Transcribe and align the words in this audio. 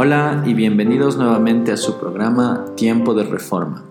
Hola 0.00 0.44
y 0.46 0.54
bienvenidos 0.54 1.16
nuevamente 1.16 1.72
a 1.72 1.76
su 1.76 1.98
programa 1.98 2.66
Tiempo 2.76 3.14
de 3.14 3.24
Reforma. 3.24 3.82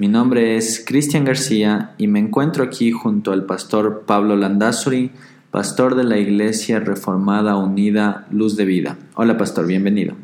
Mi 0.00 0.08
nombre 0.08 0.56
es 0.56 0.82
Cristian 0.84 1.24
García 1.24 1.94
y 1.98 2.08
me 2.08 2.18
encuentro 2.18 2.64
aquí 2.64 2.90
junto 2.90 3.30
al 3.30 3.46
pastor 3.46 4.02
Pablo 4.08 4.34
Landazuri, 4.34 5.12
pastor 5.52 5.94
de 5.94 6.02
la 6.02 6.18
Iglesia 6.18 6.80
Reformada 6.80 7.56
Unida 7.58 8.26
Luz 8.32 8.56
de 8.56 8.64
Vida. 8.64 8.98
Hola 9.14 9.38
pastor, 9.38 9.68
bienvenido. 9.68 10.16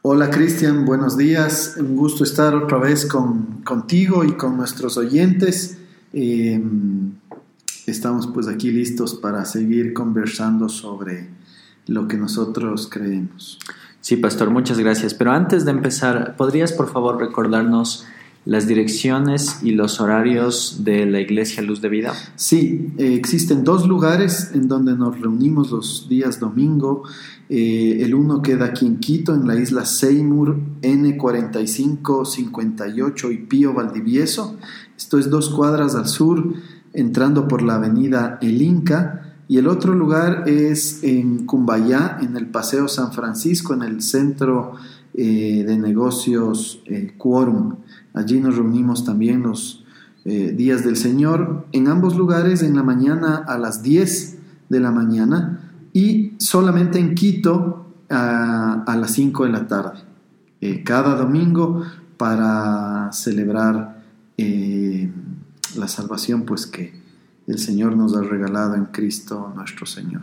Hola 0.00 0.30
Cristian, 0.30 0.86
buenos 0.86 1.18
días. 1.18 1.76
Un 1.78 1.94
gusto 1.94 2.24
estar 2.24 2.54
otra 2.54 2.78
vez 2.78 3.04
con, 3.04 3.60
contigo 3.64 4.24
y 4.24 4.32
con 4.32 4.56
nuestros 4.56 4.96
oyentes. 4.96 5.76
Eh, 6.14 6.58
estamos 7.84 8.26
pues 8.28 8.48
aquí 8.48 8.70
listos 8.70 9.16
para 9.16 9.44
seguir 9.44 9.92
conversando 9.92 10.70
sobre 10.70 11.28
lo 11.88 12.08
que 12.08 12.16
nosotros 12.16 12.88
creemos. 12.90 13.58
Sí, 14.02 14.16
pastor, 14.16 14.50
muchas 14.50 14.78
gracias. 14.80 15.14
Pero 15.14 15.30
antes 15.30 15.64
de 15.64 15.70
empezar, 15.70 16.34
¿podrías 16.36 16.72
por 16.72 16.90
favor 16.90 17.20
recordarnos 17.20 18.04
las 18.44 18.66
direcciones 18.66 19.62
y 19.62 19.70
los 19.70 20.00
horarios 20.00 20.82
de 20.82 21.06
la 21.06 21.20
Iglesia 21.20 21.62
Luz 21.62 21.80
de 21.80 21.88
Vida? 21.88 22.12
Sí, 22.34 22.92
eh, 22.98 23.14
existen 23.14 23.62
dos 23.62 23.86
lugares 23.86 24.50
en 24.54 24.66
donde 24.66 24.96
nos 24.96 25.20
reunimos 25.20 25.70
los 25.70 26.08
días 26.08 26.40
domingo. 26.40 27.04
Eh, 27.48 27.98
el 28.00 28.16
uno 28.16 28.42
queda 28.42 28.64
aquí 28.64 28.86
en 28.86 28.98
Quito, 28.98 29.36
en 29.36 29.46
la 29.46 29.54
isla 29.54 29.86
Seymour, 29.86 30.58
N4558 30.82 33.32
y 33.32 33.36
Pío 33.36 33.72
Valdivieso. 33.72 34.56
Esto 34.96 35.16
es 35.16 35.30
dos 35.30 35.48
cuadras 35.50 35.94
al 35.94 36.08
sur, 36.08 36.54
entrando 36.92 37.46
por 37.46 37.62
la 37.62 37.76
avenida 37.76 38.40
El 38.42 38.62
Inca. 38.62 39.31
Y 39.48 39.58
el 39.58 39.66
otro 39.66 39.94
lugar 39.94 40.44
es 40.48 41.02
en 41.02 41.46
Cumbayá, 41.46 42.18
en 42.20 42.36
el 42.36 42.46
Paseo 42.46 42.88
San 42.88 43.12
Francisco, 43.12 43.74
en 43.74 43.82
el 43.82 44.02
centro 44.02 44.74
eh, 45.14 45.64
de 45.66 45.76
negocios 45.76 46.80
eh, 46.86 47.14
Quorum. 47.18 47.76
Allí 48.14 48.40
nos 48.40 48.56
reunimos 48.56 49.04
también 49.04 49.42
los 49.42 49.84
eh, 50.24 50.54
días 50.56 50.84
del 50.84 50.96
Señor, 50.96 51.66
en 51.72 51.88
ambos 51.88 52.16
lugares 52.16 52.62
en 52.62 52.76
la 52.76 52.82
mañana 52.82 53.36
a 53.36 53.58
las 53.58 53.82
10 53.82 54.38
de 54.68 54.80
la 54.80 54.90
mañana 54.90 55.70
y 55.92 56.32
solamente 56.38 56.98
en 56.98 57.14
Quito 57.14 57.92
a, 58.08 58.84
a 58.86 58.96
las 58.96 59.10
5 59.10 59.44
de 59.44 59.50
la 59.50 59.66
tarde, 59.66 60.00
cada 60.84 61.16
domingo 61.16 61.82
para 62.16 63.10
celebrar 63.12 64.02
la 65.76 65.88
salvación 65.88 66.44
pues 66.44 66.66
que 66.66 67.01
el 67.46 67.58
Señor 67.58 67.96
nos 67.96 68.16
ha 68.16 68.22
regalado 68.22 68.74
en 68.74 68.86
Cristo 68.86 69.52
nuestro 69.54 69.86
Señor. 69.86 70.22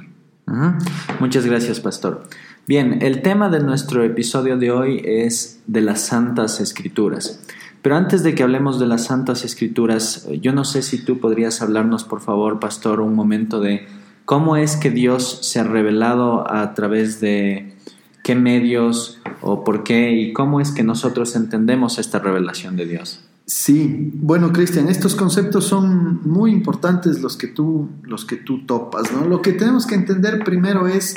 Muchas 1.19 1.45
gracias, 1.45 1.79
pastor. 1.79 2.23
Bien, 2.67 2.99
el 3.01 3.21
tema 3.21 3.49
de 3.49 3.59
nuestro 3.59 4.03
episodio 4.03 4.57
de 4.57 4.71
hoy 4.71 5.01
es 5.03 5.61
de 5.67 5.81
las 5.81 6.01
Santas 6.01 6.59
Escrituras. 6.59 7.39
Pero 7.81 7.95
antes 7.95 8.23
de 8.23 8.35
que 8.35 8.43
hablemos 8.43 8.79
de 8.79 8.87
las 8.87 9.05
Santas 9.05 9.45
Escrituras, 9.45 10.27
yo 10.41 10.51
no 10.51 10.65
sé 10.65 10.81
si 10.81 11.03
tú 11.03 11.19
podrías 11.19 11.61
hablarnos, 11.61 12.03
por 12.03 12.21
favor, 12.21 12.59
pastor, 12.59 12.99
un 12.99 13.15
momento 13.15 13.59
de 13.59 13.87
cómo 14.25 14.57
es 14.57 14.75
que 14.75 14.91
Dios 14.91 15.39
se 15.43 15.59
ha 15.59 15.63
revelado 15.63 16.51
a 16.51 16.73
través 16.73 17.21
de 17.21 17.75
qué 18.23 18.35
medios 18.35 19.19
o 19.41 19.63
por 19.63 19.83
qué 19.83 20.11
y 20.11 20.33
cómo 20.33 20.59
es 20.59 20.71
que 20.71 20.83
nosotros 20.83 21.35
entendemos 21.35 21.99
esta 21.99 22.19
revelación 22.19 22.75
de 22.75 22.85
Dios. 22.85 23.28
Sí, 23.49 24.11
bueno, 24.13 24.53
Cristian, 24.53 24.89
estos 24.89 25.15
conceptos 25.15 25.65
son 25.65 26.21
muy 26.23 26.51
importantes 26.51 27.19
los 27.19 27.35
que 27.35 27.47
tú, 27.47 27.89
los 28.03 28.23
que 28.23 28.35
tú 28.35 28.63
topas, 28.67 29.11
¿no? 29.11 29.25
Lo 29.25 29.41
que 29.41 29.53
tenemos 29.53 29.87
que 29.87 29.95
entender 29.95 30.43
primero 30.43 30.87
es 30.87 31.15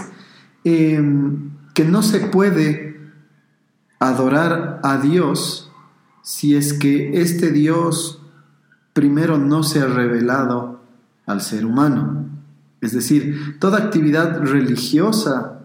em, 0.65 1.51
que 1.75 1.85
no 1.85 2.03
se 2.03 2.21
puede 2.21 2.99
adorar 3.99 4.81
a 4.83 4.97
Dios 4.97 5.71
si 6.23 6.57
es 6.57 6.73
que 6.73 7.21
este 7.21 7.51
Dios 7.51 8.23
primero 8.95 9.37
no 9.37 9.63
se 9.63 9.81
ha 9.81 9.87
revelado 9.87 10.81
al 11.27 11.43
ser 11.43 11.67
humano. 11.67 12.31
Es 12.81 12.93
decir, 12.93 13.59
toda 13.59 13.77
actividad 13.77 14.41
religiosa 14.41 15.61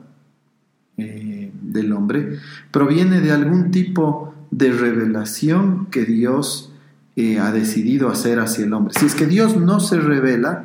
eh, 0.98 1.50
del 1.62 1.94
hombre 1.94 2.40
proviene 2.72 3.22
de 3.22 3.32
algún 3.32 3.72
tipo 3.72 4.34
de 4.52 4.72
revelación 4.72 5.88
que 5.88 6.06
Dios 6.06 6.72
eh, 7.16 7.40
ha 7.40 7.52
decidido 7.52 8.10
hacer 8.10 8.40
hacia 8.40 8.66
el 8.66 8.74
hombre. 8.74 8.94
Si 8.98 9.06
es 9.06 9.16
que 9.16 9.26
Dios 9.26 9.58
no 9.58 9.80
se 9.80 10.00
revela, 10.00 10.62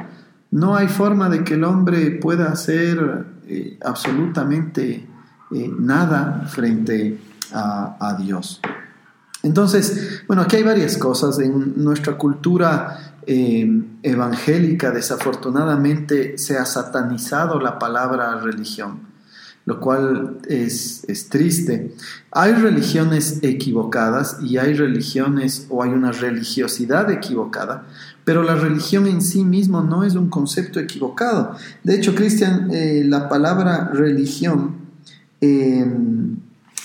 no 0.51 0.77
hay 0.77 0.89
forma 0.89 1.29
de 1.29 1.45
que 1.45 1.55
el 1.55 1.65
hombre 1.65 2.11
pueda 2.11 2.53
hacer 2.53 3.25
eh, 3.47 3.79
absolutamente 3.83 5.07
eh, 5.51 5.73
nada 5.79 6.45
frente 6.47 7.19
a, 7.53 7.97
a, 7.99 8.15
Dios. 8.17 8.61
Entonces, 9.43 10.25
bueno, 10.27 10.43
aquí 10.43 10.57
hay 10.57 10.63
varias 10.63 10.99
cosas. 10.99 11.39
En 11.39 11.83
nuestra 11.83 12.19
cultura 12.19 13.15
evangélica, 13.25 14.91
desafortunadamente, 14.91 16.37
se 16.39 16.59
ha 16.59 16.67
satanizado 16.67 17.61
la 17.61 17.79
palabra 17.79 18.41
religión 18.41 19.12
lo 19.65 19.81
cual 19.81 20.39
es, 20.49 21.05
triste. 21.31 21.95
Hay 22.33 22.53
religiones 22.53 23.39
equivocadas 23.43 24.39
y 24.43 24.57
hay 24.57 24.75
religiones 24.75 25.67
o 25.71 25.83
hay 25.83 25.91
una 25.91 26.13
religiosidad 26.13 27.11
equivocada, 27.11 27.87
pero 28.25 28.43
la 28.43 28.57
religión 28.57 29.07
en 29.07 29.21
sí 29.21 29.45
mismo 29.45 29.83
no 29.83 30.05
es 30.05 30.15
un 30.15 30.29
concepto 30.29 30.81
equivocado. 30.81 31.57
De 31.85 31.95
hecho, 31.95 32.15
Cristian, 32.15 32.71
eh, 32.73 33.05
la 33.07 33.29
palabra 33.29 33.91
religión 33.93 34.77
eh, 35.41 35.87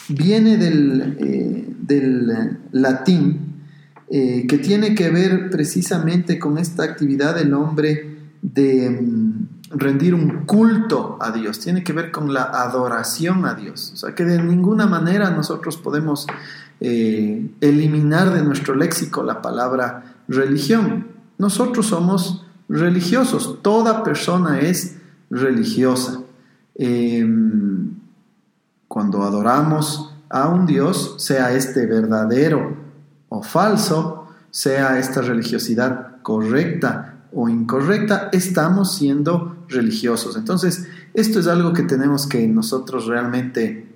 viene 0.10 0.58
del, 0.58 1.18
eh, 1.20 1.68
del 1.82 2.58
latín 2.72 3.46
que 4.10 4.58
tiene 4.64 4.96
que 4.96 5.10
ver 5.10 5.50
precisamente 5.50 6.40
con 6.40 6.58
esta 6.58 6.84
actividad 6.84 7.36
del 7.36 7.54
hombre 7.54 8.18
de 8.42 8.90
mm, 8.90 9.57
rendir 9.70 10.14
un 10.14 10.46
culto 10.46 11.18
a 11.20 11.32
Dios, 11.32 11.60
tiene 11.60 11.84
que 11.84 11.94
ver 11.94 12.12
con 12.12 12.34
la 12.34 12.44
adoración 12.44 13.46
a 13.46 13.54
Dios. 13.54 13.92
O 13.94 13.98
sea 13.98 14.16
que 14.16 14.24
de 14.24 14.42
ninguna 14.42 14.86
manera 14.86 15.30
nosotros 15.32 15.78
podemos 15.78 16.28
eh, 16.80 17.50
eliminar 17.62 18.34
de 18.34 18.44
nuestro 18.44 18.76
léxico 18.76 19.24
la 19.24 19.42
palabra 19.42 20.16
religión. 20.28 21.08
Nosotros 21.38 21.88
somos 21.88 22.46
religiosos, 22.70 23.60
toda 23.62 24.04
persona 24.04 24.60
es 24.60 24.98
religiosa. 25.30 26.22
Em, 26.76 27.92
cuando 28.88 29.24
adoramos 29.24 30.14
a 30.30 30.48
un 30.48 30.66
Dios, 30.66 31.16
sea 31.18 31.54
este 31.54 31.86
verdadero 31.86 32.76
o 33.30 33.44
falso, 33.44 34.28
sea 34.52 35.00
esta 35.00 35.22
religiosidad 35.22 36.22
correcta 36.22 37.16
o 37.34 37.50
incorrecta, 37.50 38.30
estamos 38.32 38.96
siendo 38.96 39.57
religiosos. 39.70 40.36
Entonces, 40.36 40.88
esto 41.14 41.40
es 41.40 41.48
algo 41.48 41.74
que 41.74 41.84
tenemos 41.84 42.28
que 42.28 42.48
nosotros 42.48 43.08
realmente 43.08 43.88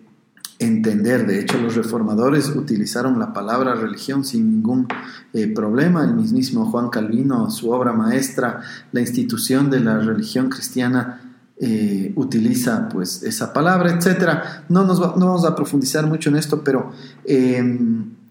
entender. 0.60 1.26
De 1.26 1.40
hecho, 1.40 1.58
los 1.60 1.76
reformadores 1.76 2.50
utilizaron 2.50 3.20
la 3.20 3.34
palabra 3.34 3.74
religión 3.74 4.24
sin 4.24 4.50
ningún 4.50 4.88
eh, 5.34 5.48
problema. 5.48 6.04
El 6.04 6.14
mismísimo 6.14 6.66
Juan 6.70 6.90
Calvino, 6.90 7.50
su 7.50 7.72
obra 7.72 7.94
maestra, 7.94 8.62
la 8.92 9.02
institución 9.02 9.70
de 9.72 9.80
la 9.80 9.98
religión 9.98 10.50
cristiana, 10.50 11.20
eh, 11.60 12.12
utiliza 12.16 12.90
pues 12.90 13.24
esa 13.24 13.54
palabra, 13.54 13.92
etcétera. 13.92 14.66
No, 14.70 14.84
nos 14.84 15.00
no 15.00 15.26
vamos 15.28 15.46
a 15.46 15.56
profundizar 15.56 16.06
mucho 16.08 16.30
en 16.30 16.36
esto, 16.36 16.64
pero 16.64 16.92
eh, 17.26 17.64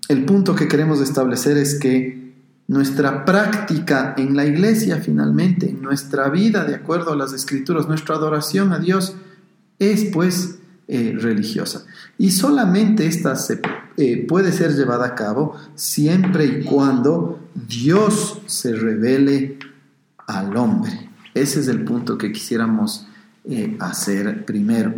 el 0.08 0.24
punto 0.24 0.54
que 0.54 0.68
queremos 0.68 1.00
establecer 1.00 1.56
es 1.56 1.78
que 1.78 2.19
nuestra 2.70 3.24
práctica 3.24 4.14
en 4.16 4.36
la 4.36 4.46
iglesia 4.46 4.98
finalmente, 4.98 5.72
nuestra 5.72 6.28
vida 6.28 6.64
de 6.64 6.76
acuerdo 6.76 7.12
a 7.12 7.16
las 7.16 7.32
escrituras, 7.32 7.88
nuestra 7.88 8.14
adoración 8.14 8.72
a 8.72 8.78
Dios 8.78 9.16
es 9.80 10.04
pues 10.12 10.60
eh, 10.86 11.16
religiosa. 11.18 11.84
Y 12.16 12.30
solamente 12.30 13.06
esta 13.06 13.34
se, 13.34 13.60
eh, 13.96 14.24
puede 14.24 14.52
ser 14.52 14.76
llevada 14.76 15.04
a 15.06 15.14
cabo 15.16 15.56
siempre 15.74 16.44
y 16.44 16.62
cuando 16.62 17.40
Dios 17.56 18.40
se 18.46 18.72
revele 18.72 19.58
al 20.28 20.56
hombre. 20.56 21.10
Ese 21.34 21.58
es 21.58 21.66
el 21.66 21.82
punto 21.82 22.18
que 22.18 22.30
quisiéramos 22.30 23.04
eh, 23.46 23.76
hacer 23.80 24.44
primero. 24.44 24.94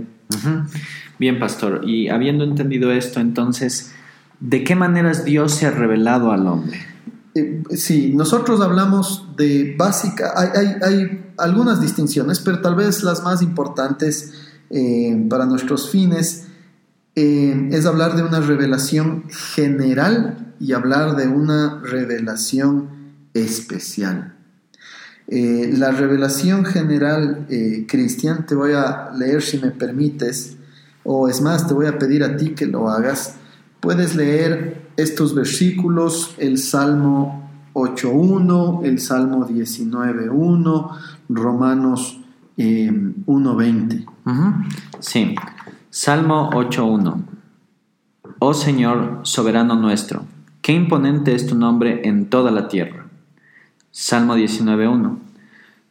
Bien, 1.18 1.38
pastor. 1.38 1.88
Y 1.88 2.10
habiendo 2.10 2.44
entendido 2.44 2.92
esto, 2.92 3.18
entonces, 3.18 3.94
¿de 4.40 4.62
qué 4.62 4.74
maneras 4.74 5.24
Dios 5.24 5.54
se 5.54 5.64
ha 5.64 5.70
revelado 5.70 6.32
al 6.32 6.46
hombre? 6.46 6.91
Eh, 7.34 7.62
sí, 7.76 8.12
nosotros 8.14 8.60
hablamos 8.60 9.36
de 9.36 9.74
básica, 9.78 10.34
hay, 10.36 11.32
algunas 11.38 11.80
distinciones, 11.80 12.40
pero 12.40 12.60
tal 12.60 12.74
vez 12.74 13.02
las 13.02 13.22
más 13.22 13.40
importantes 13.40 14.32
eh, 14.68 15.26
para 15.30 15.46
nuestros 15.46 15.90
fines 15.90 16.46
eh, 17.16 17.68
es 17.72 17.86
hablar 17.86 18.16
de 18.16 18.22
una 18.22 18.40
revelación 18.40 19.24
general 19.30 20.54
y 20.60 20.72
hablar 20.72 21.16
de 21.16 21.26
una 21.26 21.80
revelación 21.80 22.90
especial. 23.34 24.36
la 25.26 25.90
revelación 25.92 26.66
general, 26.66 27.46
Cristian, 27.88 28.44
te 28.44 28.54
voy 28.54 28.72
a 28.72 29.10
leer 29.16 29.40
si 29.40 29.58
me 29.58 29.70
permites 29.70 30.56
o 31.04 31.28
es 31.28 31.40
más, 31.40 31.66
te 31.66 31.74
voy 31.74 31.86
a 31.86 31.98
pedir 31.98 32.22
a 32.22 32.36
ti 32.36 32.54
que 32.54 32.66
lo 32.66 32.90
hagas, 32.90 33.36
puedes 33.80 34.14
leer 34.14 34.81
estos 34.96 35.34
versículos, 35.34 36.34
el 36.38 36.58
Salmo 36.58 37.50
8.1, 37.74 38.84
el 38.84 38.98
Salmo 38.98 39.46
19.1, 39.46 40.90
Romanos 41.28 42.18
1.20. 42.56 44.00
Eh, 44.00 44.04
sí, 45.00 45.34
Salmo 45.90 46.50
8.1. 46.50 47.22
Oh 48.38 48.54
Señor, 48.54 49.20
soberano 49.22 49.76
nuestro, 49.76 50.24
qué 50.60 50.72
imponente 50.72 51.34
es 51.34 51.46
tu 51.46 51.54
nombre 51.54 52.08
en 52.08 52.28
toda 52.28 52.50
la 52.50 52.68
tierra. 52.68 53.06
Salmo 53.90 54.36
19.1. 54.36 55.18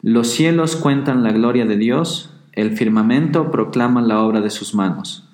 Los 0.01 0.29
cielos 0.29 0.75
cuentan 0.75 1.23
la 1.23 1.31
gloria 1.31 1.65
de 1.65 1.77
Dios, 1.77 2.33
el 2.53 2.75
firmamento 2.75 3.51
proclama 3.51 4.01
la 4.01 4.21
obra 4.21 4.41
de 4.41 4.49
sus 4.49 4.73
manos. 4.73 5.30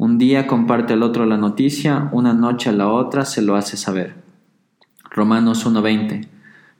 Un 0.00 0.16
día 0.16 0.46
comparte 0.46 0.94
al 0.94 1.02
otro 1.02 1.26
la 1.26 1.36
noticia, 1.36 2.08
una 2.12 2.32
noche 2.32 2.70
a 2.70 2.72
la 2.72 2.88
otra 2.88 3.26
se 3.26 3.42
lo 3.42 3.54
hace 3.54 3.76
saber. 3.76 4.14
Romanos 5.10 5.66
1.20. 5.66 6.26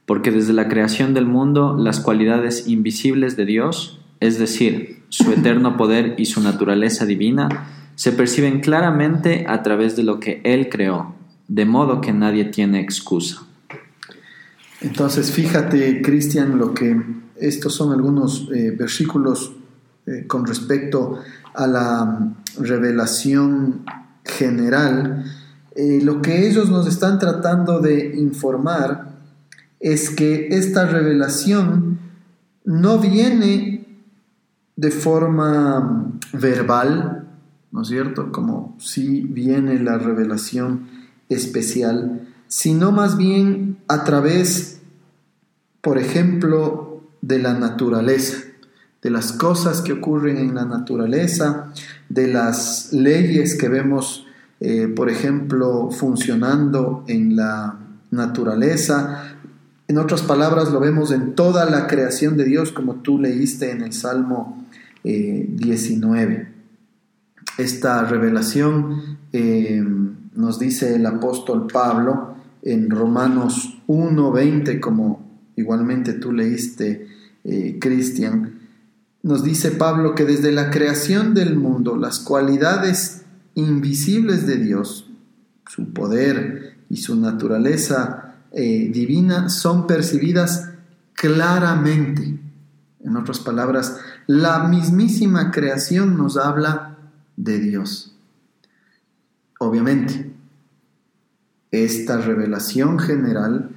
Porque 0.07 0.31
desde 0.31 0.53
la 0.53 0.67
creación 0.67 1.13
del 1.13 1.27
mundo 1.27 1.77
las 1.77 1.99
cualidades 1.99 2.67
invisibles 2.67 3.37
de 3.37 3.45
Dios, 3.45 4.01
es 4.21 4.39
decir, 4.39 5.03
su 5.09 5.31
eterno 5.31 5.77
poder 5.77 6.15
y 6.17 6.25
su 6.25 6.41
naturaleza 6.41 7.05
divina, 7.05 7.67
se 7.93 8.11
perciben 8.11 8.59
claramente 8.59 9.45
a 9.47 9.61
través 9.61 9.95
de 9.95 10.01
lo 10.01 10.19
que 10.19 10.41
Él 10.43 10.69
creó, 10.69 11.13
de 11.47 11.65
modo 11.65 12.01
que 12.01 12.13
nadie 12.13 12.45
tiene 12.45 12.79
excusa. 12.79 13.43
Entonces, 14.81 15.31
fíjate, 15.31 16.01
Cristian, 16.01 16.57
lo 16.57 16.73
que 16.73 16.99
estos 17.35 17.75
son 17.75 17.93
algunos 17.93 18.49
eh, 18.51 18.71
versículos 18.71 19.51
eh, 20.07 20.25
con 20.25 20.47
respecto 20.47 21.19
a 21.53 21.67
la 21.67 22.33
revelación 22.59 23.85
general. 24.23 25.25
Eh, 25.75 25.99
lo 26.03 26.21
que 26.21 26.47
ellos 26.47 26.69
nos 26.69 26.87
están 26.87 27.19
tratando 27.19 27.79
de 27.79 28.15
informar 28.17 29.11
es 29.79 30.09
que 30.09 30.49
esta 30.51 30.85
revelación 30.85 31.99
no 32.65 32.99
viene 32.99 33.87
de 34.75 34.91
forma 34.91 36.11
verbal, 36.33 37.27
¿no 37.71 37.81
es 37.81 37.87
cierto? 37.87 38.31
Como 38.31 38.75
si 38.79 39.21
viene 39.21 39.79
la 39.79 39.97
revelación 39.97 40.87
especial, 41.29 42.27
sino 42.47 42.91
más 42.91 43.17
bien 43.17 43.77
a 43.87 44.03
través, 44.03 44.81
por 45.81 45.97
ejemplo, 45.97 47.01
de 47.21 47.39
la 47.39 47.53
naturaleza, 47.53 48.43
de 49.01 49.09
las 49.09 49.31
cosas 49.33 49.81
que 49.81 49.93
ocurren 49.93 50.37
en 50.37 50.55
la 50.55 50.65
naturaleza, 50.65 51.71
de 52.09 52.27
las 52.27 52.93
leyes 52.93 53.57
que 53.57 53.67
vemos, 53.67 54.27
eh, 54.59 54.87
por 54.95 55.09
ejemplo, 55.09 55.89
funcionando 55.91 57.03
en 57.07 57.35
la 57.35 57.79
naturaleza. 58.11 59.37
En 59.87 59.97
otras 59.97 60.21
palabras, 60.21 60.71
lo 60.71 60.79
vemos 60.79 61.11
en 61.11 61.33
toda 61.33 61.65
la 61.69 61.87
creación 61.87 62.37
de 62.37 62.45
Dios, 62.45 62.71
como 62.71 62.95
tú 62.95 63.17
leíste 63.17 63.71
en 63.71 63.81
el 63.81 63.93
Salmo 63.93 64.65
19. 65.03 66.33
Eh, 66.33 66.47
esta 67.57 68.03
revelación 68.05 69.17
eh, 69.33 69.83
nos 70.35 70.59
dice 70.59 70.95
el 70.95 71.05
apóstol 71.07 71.67
Pablo 71.71 72.35
en 72.61 72.89
Romanos 72.89 73.79
1.20, 73.87 74.79
como 74.79 75.25
igualmente 75.55 76.13
tú 76.13 76.31
leíste, 76.31 77.07
Cristian, 77.79 78.60
nos 79.23 79.43
dice 79.43 79.71
Pablo 79.71 80.15
que 80.15 80.25
desde 80.25 80.51
la 80.51 80.71
creación 80.71 81.33
del 81.33 81.55
mundo 81.55 81.95
las 81.95 82.19
cualidades 82.19 83.23
invisibles 83.53 84.47
de 84.47 84.57
Dios, 84.57 85.09
su 85.67 85.93
poder 85.93 86.77
y 86.89 86.97
su 86.97 87.15
naturaleza 87.15 88.35
eh, 88.51 88.89
divina 88.91 89.49
son 89.49 89.87
percibidas 89.87 90.69
claramente. 91.13 92.39
En 93.03 93.17
otras 93.17 93.39
palabras, 93.39 93.97
la 94.27 94.67
mismísima 94.67 95.51
creación 95.51 96.17
nos 96.17 96.37
habla 96.37 96.97
de 97.35 97.59
Dios. 97.59 98.15
Obviamente, 99.59 100.31
esta 101.71 102.17
revelación 102.17 102.99
general 102.99 103.69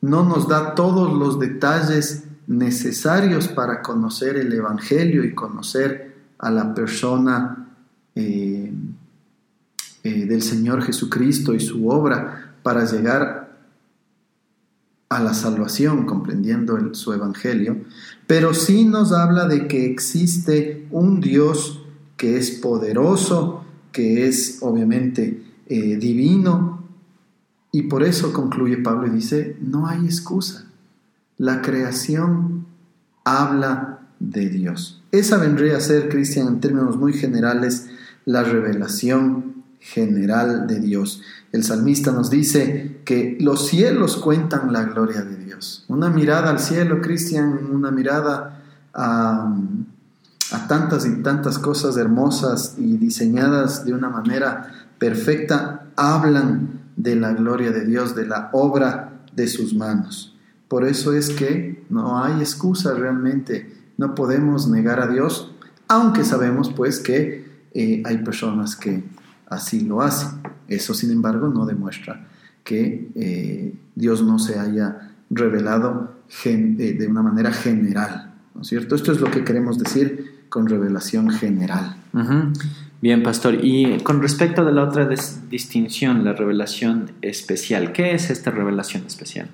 no 0.00 0.24
nos 0.24 0.48
da 0.48 0.74
todos 0.74 1.16
los 1.16 1.38
detalles 1.38 2.24
necesarios 2.52 3.48
para 3.48 3.82
conocer 3.82 4.36
el 4.36 4.52
Evangelio 4.52 5.24
y 5.24 5.34
conocer 5.34 6.14
a 6.38 6.50
la 6.50 6.74
persona 6.74 7.68
eh, 8.14 8.72
eh, 10.04 10.26
del 10.26 10.42
Señor 10.42 10.82
Jesucristo 10.82 11.54
y 11.54 11.60
su 11.60 11.88
obra 11.88 12.56
para 12.62 12.84
llegar 12.84 13.42
a 15.08 15.20
la 15.22 15.34
salvación, 15.34 16.06
comprendiendo 16.06 16.94
su 16.94 17.12
Evangelio, 17.12 17.84
pero 18.26 18.54
sí 18.54 18.84
nos 18.84 19.12
habla 19.12 19.46
de 19.46 19.68
que 19.68 19.84
existe 19.86 20.86
un 20.90 21.20
Dios 21.20 21.82
que 22.16 22.36
es 22.36 22.50
poderoso, 22.50 23.64
que 23.92 24.26
es 24.26 24.58
obviamente 24.62 25.42
eh, 25.66 25.96
divino. 25.96 26.82
Y 27.70 27.82
por 27.82 28.02
eso 28.02 28.32
concluye 28.32 28.78
Pablo 28.78 29.06
y 29.06 29.10
dice, 29.10 29.56
no 29.60 29.86
hay 29.86 30.04
excusa. 30.04 30.71
La 31.42 31.60
creación 31.60 32.66
habla 33.24 33.98
de 34.20 34.48
Dios. 34.48 35.02
Esa 35.10 35.38
vendría 35.38 35.76
a 35.76 35.80
ser, 35.80 36.08
Cristian, 36.08 36.46
en 36.46 36.60
términos 36.60 36.96
muy 36.96 37.14
generales, 37.14 37.88
la 38.24 38.44
revelación 38.44 39.64
general 39.80 40.68
de 40.68 40.78
Dios. 40.78 41.20
El 41.50 41.64
salmista 41.64 42.12
nos 42.12 42.30
dice 42.30 43.00
que 43.04 43.36
los 43.40 43.66
cielos 43.66 44.18
cuentan 44.18 44.72
la 44.72 44.84
gloria 44.84 45.22
de 45.22 45.36
Dios. 45.36 45.84
Una 45.88 46.10
mirada 46.10 46.48
al 46.48 46.60
cielo, 46.60 47.00
Cristian, 47.00 47.58
una 47.72 47.90
mirada 47.90 48.62
a, 48.94 49.52
a 50.52 50.68
tantas 50.68 51.04
y 51.06 51.24
tantas 51.24 51.58
cosas 51.58 51.96
hermosas 51.96 52.76
y 52.78 52.98
diseñadas 52.98 53.84
de 53.84 53.94
una 53.94 54.10
manera 54.10 54.70
perfecta, 54.96 55.86
hablan 55.96 56.82
de 56.94 57.16
la 57.16 57.32
gloria 57.32 57.72
de 57.72 57.84
Dios, 57.84 58.14
de 58.14 58.26
la 58.26 58.48
obra 58.52 59.24
de 59.34 59.48
sus 59.48 59.74
manos. 59.74 60.31
Por 60.72 60.86
eso 60.86 61.12
es 61.12 61.28
que 61.28 61.84
no 61.90 62.24
hay 62.24 62.40
excusa 62.40 62.94
realmente, 62.94 63.70
no 63.98 64.14
podemos 64.14 64.68
negar 64.68 65.00
a 65.00 65.06
Dios, 65.06 65.52
aunque 65.86 66.24
sabemos 66.24 66.72
pues 66.74 66.98
que 66.98 67.44
eh, 67.74 68.02
hay 68.06 68.16
personas 68.24 68.74
que 68.74 69.04
así 69.48 69.82
lo 69.82 70.00
hacen. 70.00 70.38
Eso 70.68 70.94
sin 70.94 71.10
embargo 71.10 71.48
no 71.48 71.66
demuestra 71.66 72.26
que 72.64 73.10
eh, 73.14 73.74
Dios 73.94 74.22
no 74.22 74.38
se 74.38 74.58
haya 74.58 75.10
revelado 75.28 76.14
eh, 76.46 76.96
de 76.98 77.06
una 77.06 77.20
manera 77.20 77.52
general, 77.52 78.32
¿no 78.54 78.62
es 78.62 78.68
cierto? 78.68 78.94
Esto 78.94 79.12
es 79.12 79.20
lo 79.20 79.30
que 79.30 79.44
queremos 79.44 79.78
decir 79.78 80.46
con 80.48 80.66
revelación 80.66 81.28
general. 81.28 81.96
Bien, 83.02 83.22
pastor. 83.22 83.58
Y 83.62 83.98
con 83.98 84.22
respecto 84.22 84.64
de 84.64 84.72
la 84.72 84.84
otra 84.84 85.06
distinción, 85.50 86.24
la 86.24 86.32
revelación 86.32 87.10
especial, 87.20 87.92
¿qué 87.92 88.14
es 88.14 88.30
esta 88.30 88.50
revelación 88.50 89.04
especial? 89.06 89.50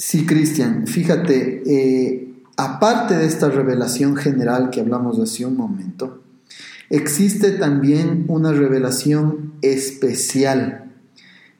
Sí, 0.00 0.24
Cristian, 0.24 0.86
fíjate, 0.86 1.62
eh, 1.66 2.32
aparte 2.56 3.18
de 3.18 3.26
esta 3.26 3.50
revelación 3.50 4.16
general 4.16 4.70
que 4.70 4.80
hablamos 4.80 5.18
hace 5.18 5.44
un 5.44 5.58
momento, 5.58 6.22
existe 6.88 7.50
también 7.50 8.24
una 8.28 8.50
revelación 8.50 9.52
especial. 9.60 10.90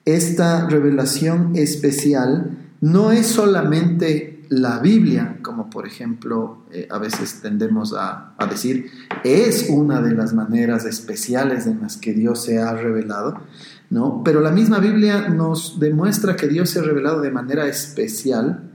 Esta 0.06 0.66
revelación 0.66 1.52
especial 1.54 2.56
no 2.80 3.12
es 3.12 3.26
solamente 3.26 4.40
la 4.48 4.78
Biblia, 4.78 5.36
como 5.42 5.68
por 5.68 5.86
ejemplo 5.86 6.64
eh, 6.72 6.88
a 6.90 6.96
veces 6.98 7.42
tendemos 7.42 7.94
a, 7.94 8.34
decir, 8.48 8.90
es 9.22 9.66
una 9.68 10.00
de 10.00 10.12
las 10.12 10.32
maneras 10.32 10.86
especiales 10.86 11.66
en 11.66 11.82
las 11.82 11.98
que 11.98 12.14
Dios 12.14 12.42
se 12.42 12.58
ha 12.58 12.72
revelado, 12.72 13.42
¿no? 13.90 14.22
Pero 14.24 14.40
la 14.40 14.52
misma 14.52 14.78
Biblia 14.78 15.28
nos 15.28 15.78
demuestra 15.78 16.36
que 16.36 16.48
Dios 16.48 16.70
se 16.70 16.78
ha 16.78 16.82
revelado 16.82 17.20
de 17.20 17.30
manera 17.30 17.66
especial, 17.66 18.70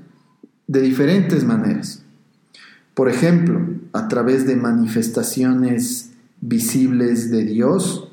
de 0.68 0.82
diferentes 0.82 1.44
maneras. 1.44 2.04
Por 2.94 3.10
ejemplo, 3.10 3.62
a 3.94 4.08
través 4.08 4.46
de 4.46 4.56
manifestaciones 4.56 6.12
visibles 6.42 7.32
de 7.32 7.44
Dios. 7.44 8.10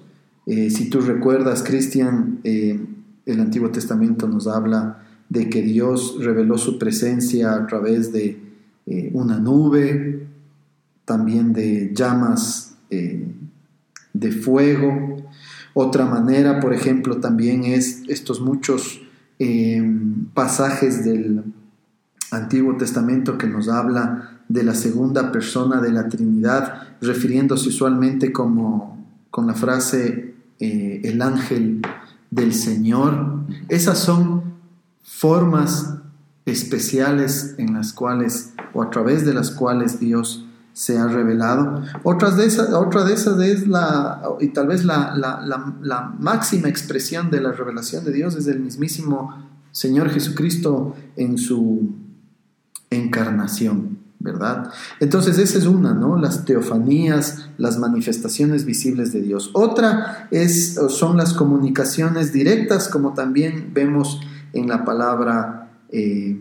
Eh, 0.47 0.71
si 0.71 0.91
tú 0.91 1.01
recuerdas, 1.01 1.63
Cristian, 1.63 2.41
eh, 2.45 2.81
el 3.27 3.41
Antiguo 3.41 3.71
Testamento 3.71 4.29
nos 4.29 4.47
habla 4.47 5.05
de 5.29 5.49
que 5.49 5.63
Dios 5.63 6.17
reveló 6.21 6.59
su 6.59 6.79
presencia 6.79 7.55
a 7.55 7.67
través 7.67 8.13
de 8.13 8.39
eh, 8.87 9.11
una 9.15 9.39
nube, 9.39 10.27
también 11.05 11.53
de 11.53 11.93
llamas 11.95 12.69
de 14.13 14.33
fuego. 14.33 15.12
Otra 15.75 16.07
manera, 16.07 16.61
por 16.61 16.75
ejemplo, 16.75 17.19
también 17.19 17.65
es 17.65 18.03
estos 18.09 18.41
muchos 18.41 19.01
eh, 19.39 19.83
pasajes 20.35 21.05
del 21.05 21.45
Antiguo 22.31 22.77
Testamento 22.77 23.39
que 23.39 23.47
nos 23.47 23.69
habla 23.69 24.41
de 24.49 24.63
la 24.65 24.75
segunda 24.75 25.33
persona 25.33 25.81
de 25.81 25.93
la 25.93 26.09
Trinidad, 26.09 26.97
refiriéndose 27.01 27.69
usualmente 27.69 28.33
como 28.33 29.07
con 29.31 29.47
la 29.47 29.55
frase 29.55 30.35
eh, 30.59 31.01
el 31.05 31.23
ángel 31.23 31.81
del 32.31 32.53
Señor. 32.53 33.41
Esas 33.69 33.99
son 33.99 34.43
formas 35.03 35.95
especiales 36.45 37.55
en 37.59 37.75
las 37.75 37.93
cuales 37.93 38.53
o 38.75 38.83
a 38.83 38.91
través 38.91 39.25
de 39.25 39.35
las 39.35 39.51
cuales 39.51 40.01
Dios 40.01 40.47
se 40.73 40.99
ha 40.99 41.07
revelado. 41.07 41.83
De 42.37 42.47
esas, 42.47 42.73
otra 42.73 43.05
de 43.05 43.15
esas 43.15 43.41
es 43.41 43.67
la, 43.67 44.23
y 44.41 44.49
tal 44.49 44.69
vez 44.69 44.85
la, 44.85 45.15
la, 45.17 46.15
máxima 46.19 46.69
expresión 46.69 47.31
de 47.31 47.41
la 47.41 47.53
revelación 47.53 48.05
de 48.05 48.13
Dios 48.13 48.37
es 48.37 48.47
el 48.47 48.61
mismísimo 48.61 49.51
Señor 49.71 50.11
Jesucristo 50.11 50.95
en 51.17 51.39
su 51.39 51.93
encarnación, 52.91 53.99
¿verdad? 54.19 54.71
Entonces 55.01 55.39
esa 55.39 55.59
es 55.59 55.67
una, 55.67 55.95
¿no? 55.95 56.17
Las 56.17 56.45
teofanías, 56.45 57.49
las 57.59 57.79
manifestaciones 57.79 58.65
visibles 58.65 59.13
de 59.13 59.23
Dios. 59.23 59.51
Otra 59.55 60.29
es, 60.31 60.79
son 60.89 61.17
las 61.17 61.33
comunicaciones 61.33 62.33
directas, 62.33 62.89
como 62.89 63.15
también 63.15 63.71
vemos 63.73 64.21
en 64.53 64.69
la 64.69 64.85
palabra 64.85 65.71
eh, 65.91 66.41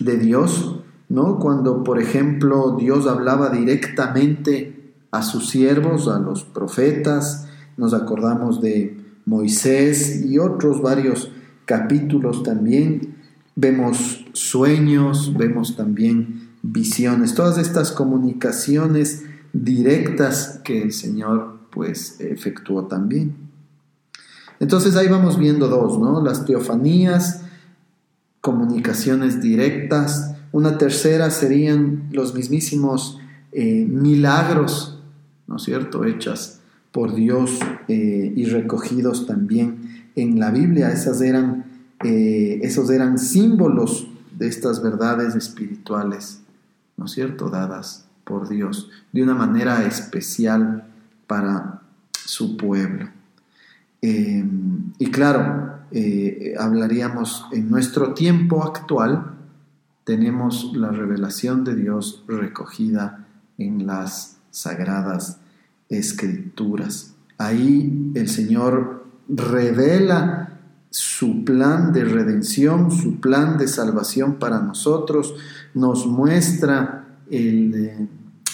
de 0.00 0.16
Dios, 0.16 0.81
¿no? 1.12 1.38
Cuando, 1.38 1.84
por 1.84 2.00
ejemplo, 2.00 2.76
Dios 2.78 3.06
hablaba 3.06 3.50
directamente 3.50 4.94
a 5.10 5.22
sus 5.22 5.50
siervos, 5.50 6.08
a 6.08 6.18
los 6.18 6.42
profetas, 6.42 7.48
nos 7.76 7.92
acordamos 7.92 8.62
de 8.62 8.98
Moisés 9.26 10.24
y 10.24 10.38
otros 10.38 10.80
varios 10.80 11.30
capítulos 11.66 12.42
también, 12.42 13.16
vemos 13.54 14.24
sueños, 14.32 15.34
vemos 15.36 15.76
también 15.76 16.48
visiones, 16.62 17.34
todas 17.34 17.58
estas 17.58 17.92
comunicaciones 17.92 19.22
directas 19.52 20.60
que 20.64 20.80
el 20.80 20.92
Señor 20.92 21.58
pues 21.70 22.20
efectuó 22.20 22.86
también. 22.86 23.36
Entonces 24.60 24.96
ahí 24.96 25.08
vamos 25.08 25.38
viendo 25.38 25.68
dos, 25.68 25.98
¿no? 25.98 26.22
Las 26.22 26.46
teofanías, 26.46 27.42
comunicaciones 28.40 29.42
directas. 29.42 30.31
Una 30.52 30.76
tercera 30.76 31.30
serían 31.30 32.08
los 32.12 32.34
mismísimos 32.34 33.18
eh, 33.52 33.86
milagros, 33.86 34.98
¿no 35.46 35.56
es 35.56 35.62
cierto?, 35.62 36.04
hechas 36.04 36.60
por 36.90 37.14
Dios 37.14 37.58
eh, 37.88 38.32
y 38.36 38.44
recogidos 38.44 39.26
también 39.26 40.08
en 40.14 40.38
la 40.38 40.50
Biblia. 40.50 40.90
Esas 40.90 41.22
eran, 41.22 41.64
eh, 42.04 42.60
esos 42.62 42.90
eran 42.90 43.18
símbolos 43.18 44.08
de 44.38 44.48
estas 44.48 44.82
verdades 44.82 45.34
espirituales, 45.34 46.40
¿no 46.98 47.06
es 47.06 47.12
cierto?, 47.12 47.48
dadas 47.48 48.04
por 48.24 48.48
Dios 48.48 48.90
de 49.12 49.22
una 49.22 49.34
manera 49.34 49.86
especial 49.86 50.84
para 51.26 51.80
su 52.12 52.56
pueblo. 52.56 53.08
y 54.02 55.10
claro, 55.10 55.78
hablaríamos 56.58 57.46
en 57.52 57.70
nuestro 57.70 58.14
tiempo 58.14 58.64
actual, 58.64 59.31
tenemos 60.04 60.72
la 60.74 60.90
revelación 60.90 61.64
de 61.64 61.74
Dios 61.74 62.24
recogida 62.26 63.26
en 63.58 63.86
las 63.86 64.38
sagradas 64.50 65.38
escrituras. 65.88 67.14
Ahí 67.38 68.12
el 68.14 68.28
Señor 68.28 69.06
revela 69.28 70.58
su 70.90 71.44
plan 71.44 71.92
de 71.92 72.04
redención, 72.04 72.90
su 72.90 73.20
plan 73.20 73.56
de 73.56 73.68
salvación 73.68 74.34
para 74.38 74.60
nosotros, 74.60 75.34
nos 75.74 76.06
muestra 76.06 77.06
el, 77.30 77.74
eh, 77.74 78.08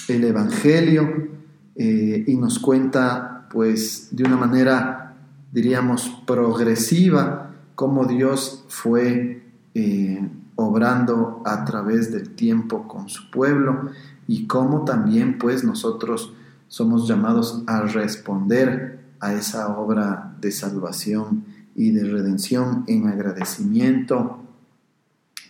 Evangelio 0.09 1.29
eh, 1.75 2.25
y 2.27 2.37
nos 2.37 2.59
cuenta 2.59 3.47
pues 3.51 4.09
de 4.13 4.25
una 4.25 4.37
manera 4.37 5.09
diríamos, 5.53 6.09
progresiva, 6.27 7.51
como 7.75 8.05
Dios 8.05 8.65
fue 8.69 9.43
eh, 9.75 10.29
obrando 10.61 11.41
a 11.45 11.65
través 11.65 12.11
del 12.11 12.31
tiempo 12.31 12.89
con 12.89 13.09
su 13.09 13.31
pueblo 13.31 13.91
y 14.27 14.49
cómo 14.49 14.85
también 14.85 15.39
pues 15.39 15.63
nosotros 15.63 16.33
somos 16.67 17.07
llamados 17.07 17.63
a 17.69 17.83
responder 17.83 18.99
a 19.21 19.35
esa 19.35 19.69
obra 19.79 20.35
de 20.41 20.51
salvación 20.51 21.45
y 21.77 21.93
de 21.93 22.03
redención 22.11 22.83
en 22.89 23.07
agradecimiento 23.07 24.41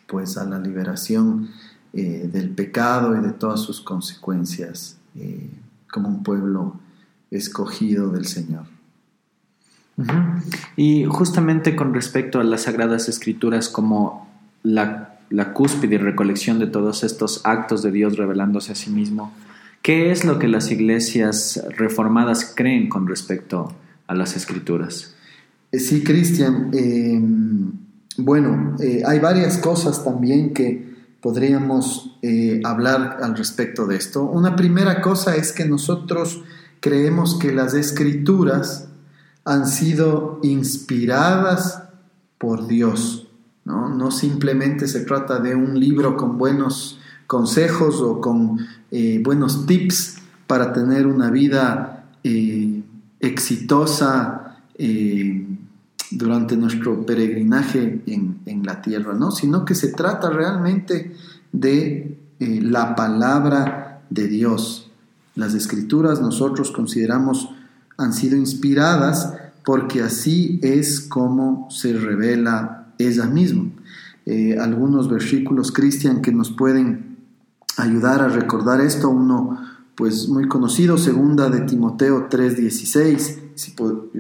pues 0.07 0.37
a 0.37 0.45
la 0.45 0.59
liberación 0.59 1.49
eh, 1.95 2.29
del 2.31 2.51
pecado 2.51 3.17
y 3.17 3.21
de 3.21 3.33
todas 3.33 3.61
sus 3.61 3.81
consecuencias 3.81 4.99
eh, 5.15 5.51
como 5.91 6.09
un 6.09 6.23
pueblo 6.23 6.75
escogido 7.31 8.11
del 8.11 8.27
Señor. 8.27 8.65
Y 10.77 11.07
justamente 11.07 11.75
con 11.75 11.95
respecto 11.95 12.39
a 12.41 12.45
las 12.45 12.65
Sagradas 12.65 13.09
Escrituras 13.09 13.71
como 13.71 14.29
la, 14.63 15.15
cúspide 15.53 15.97
y 15.97 15.99
recolección 15.99 16.59
de 16.59 16.67
todos 16.67 17.05
estos 17.05 17.43
actos 17.45 17.83
de 17.83 17.93
Dios 17.93 18.17
revelándose 18.17 18.73
a 18.73 18.75
sí 18.75 18.91
mismo, 18.91 19.33
¿qué 19.83 20.11
es 20.11 20.25
lo 20.25 20.39
que 20.39 20.49
las 20.49 20.71
iglesias 20.71 21.63
reformadas 21.77 22.53
creen 22.55 22.89
con 22.89 23.07
respecto 23.07 23.73
a 24.07 24.15
las 24.15 24.37
Escrituras? 24.37 25.15
Eh, 25.71 25.79
sí, 25.79 26.03
Cristian. 26.03 26.71
Eh, 26.73 27.21
bueno, 28.17 28.77
eh, 28.81 29.03
hay 29.07 29.19
varias 29.19 29.59
cosas 29.59 30.05
también 30.05 30.53
que 30.53 30.89
podríamos 31.21 32.19
hablar 32.65 33.19
al 33.23 33.37
respecto 33.37 33.87
de 33.87 33.97
esto. 33.97 34.23
Una 34.23 34.55
primera 34.55 35.01
cosa 35.01 35.35
es 35.35 35.53
que 35.53 35.65
nosotros 35.65 36.43
creemos 36.81 37.39
que 37.39 37.53
las 37.53 37.75
escrituras 37.75 38.89
han 39.45 39.67
sido 39.67 40.39
inspiradas 40.43 41.85
por 42.39 42.67
Dios. 42.67 43.28
¿No? 43.69 44.11
simplemente 44.11 44.89
se 44.89 45.01
trata 45.01 45.39
de 45.39 45.55
un 45.55 45.79
libro 45.79 46.17
con 46.17 46.39
buenos 46.39 46.99
consejos 47.27 48.01
o 48.01 48.21
con 48.21 48.59
eh, 48.91 49.21
buenos 49.23 49.67
tips 49.67 50.17
para 50.47 50.73
tener 50.73 51.07
una 51.07 51.31
vida 51.31 52.07
eh, 52.25 52.83
exitosa 53.21 54.57
eh, 54.77 55.47
durante 56.11 56.57
nuestro 56.57 57.05
peregrinaje 57.05 58.03
en, 58.07 58.39
en, 58.47 58.65
la 58.65 58.81
tierra, 58.81 59.13
¿no? 59.13 59.31
sino 59.31 59.67
que 59.67 59.75
se 59.75 59.89
trata 59.89 60.31
realmente 60.31 61.15
de 61.53 62.19
la 62.39 62.95
palabra 62.95 64.01
de 64.09 64.27
Dios. 64.29 64.91
Las 65.35 65.55
escrituras 65.55 66.23
nosotros 66.23 66.71
consideramos 66.71 67.51
han 67.99 68.15
sido 68.15 68.37
inspiradas 68.37 69.35
porque 69.65 70.03
así 70.03 70.61
es 70.63 71.01
como 71.01 71.69
se 71.71 71.93
revela 71.93 72.78
ella 72.99 73.27
misma. 73.27 73.71
Eh, 74.27 74.59
algunos 74.59 75.09
versículos, 75.09 75.73
Cristian, 75.73 76.21
que 76.21 76.33
nos 76.33 76.51
pueden 76.51 77.17
ayudar 77.77 78.21
a 78.21 78.29
recordar 78.29 78.81
esto. 78.81 79.09
Uno, 79.09 79.59
pues 79.95 80.29
muy 80.29 80.47
conocido, 80.49 80.99
segunda 80.99 81.49
de 81.49 81.61
Timoteo 81.61 82.29
3:16. 82.29 83.39
Si, 83.55 83.75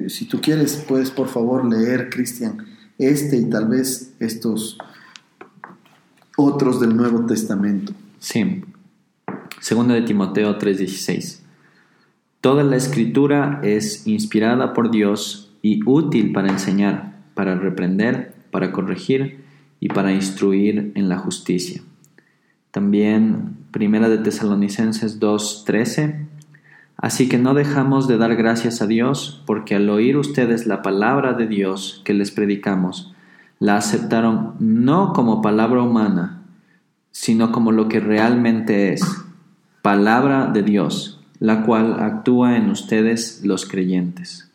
si 0.08 0.24
tú 0.24 0.40
quieres, 0.40 0.76
puedes 0.88 1.10
por 1.10 1.28
favor 1.28 1.64
leer, 1.64 2.08
Cristian, 2.10 2.66
este 2.98 3.36
y 3.36 3.50
tal 3.50 3.68
vez 3.68 4.14
estos 4.18 4.78
otros 6.36 6.80
del 6.80 6.96
Nuevo 6.96 7.26
Testamento. 7.26 7.92
Sí. 8.18 8.64
Segunda 9.60 9.94
de 9.94 10.02
Timoteo 10.02 10.56
3:16. 10.58 11.40
Toda 12.40 12.62
la 12.62 12.76
escritura 12.76 13.60
es 13.64 14.06
inspirada 14.06 14.72
por 14.72 14.90
Dios 14.90 15.50
y 15.60 15.80
útil 15.84 16.32
para 16.32 16.48
enseñar, 16.48 17.20
para 17.34 17.56
reprender, 17.56 18.37
para 18.50 18.72
corregir 18.72 19.44
y 19.80 19.88
para 19.88 20.12
instruir 20.12 20.92
en 20.94 21.08
la 21.08 21.18
justicia. 21.18 21.82
También 22.70 23.56
Primera 23.70 24.08
de 24.08 24.18
Tesalonicenses 24.18 25.20
2:13 25.20 26.26
Así 26.96 27.28
que 27.28 27.38
no 27.38 27.54
dejamos 27.54 28.08
de 28.08 28.18
dar 28.18 28.34
gracias 28.34 28.82
a 28.82 28.88
Dios 28.88 29.42
porque 29.46 29.76
al 29.76 29.88
oír 29.88 30.16
ustedes 30.16 30.66
la 30.66 30.82
palabra 30.82 31.32
de 31.32 31.46
Dios 31.46 32.02
que 32.04 32.12
les 32.12 32.32
predicamos, 32.32 33.14
la 33.60 33.76
aceptaron 33.76 34.54
no 34.58 35.12
como 35.12 35.40
palabra 35.40 35.80
humana, 35.80 36.42
sino 37.12 37.52
como 37.52 37.70
lo 37.70 37.86
que 37.88 38.00
realmente 38.00 38.92
es, 38.92 39.02
palabra 39.80 40.46
de 40.46 40.64
Dios 40.64 41.18
la 41.40 41.62
cual 41.62 42.00
actúa 42.00 42.56
en 42.56 42.70
ustedes 42.70 43.42
los 43.44 43.66
creyentes. 43.66 44.47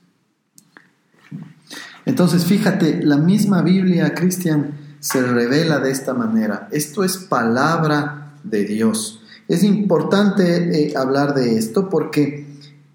Entonces, 2.06 2.46
fíjate, 2.46 3.02
la 3.04 3.18
misma 3.18 3.62
Biblia, 3.62 4.14
Cristian, 4.14 4.74
se 5.00 5.22
revela 5.22 5.80
de 5.80 5.92
esta 5.92 6.14
manera. 6.14 6.68
Esto 6.72 7.04
es 7.04 7.18
palabra 7.18 8.36
de 8.44 8.66
Dios. 8.66 9.22
Es 9.48 9.64
importante 9.64 10.88
eh, 10.88 10.94
hablar 10.96 11.34
de 11.34 11.58
esto 11.58 11.90
porque 11.90 12.48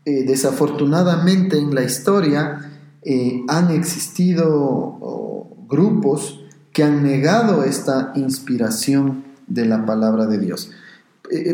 eh, 0.05 0.25
desafortunadamente 0.25 1.59
en 1.59 1.75
la 1.75 1.83
historia 1.83 2.71
eh, 3.03 3.43
han 3.49 3.71
existido 3.71 5.47
grupos 5.69 6.41
que 6.73 6.83
han 6.83 7.03
negado 7.03 7.65
esta 7.65 8.13
inspiración 8.15 9.25
de 9.47 9.67
la 9.67 9.85
palabra 9.85 10.27
de 10.27 10.39
Dios. 10.39 10.71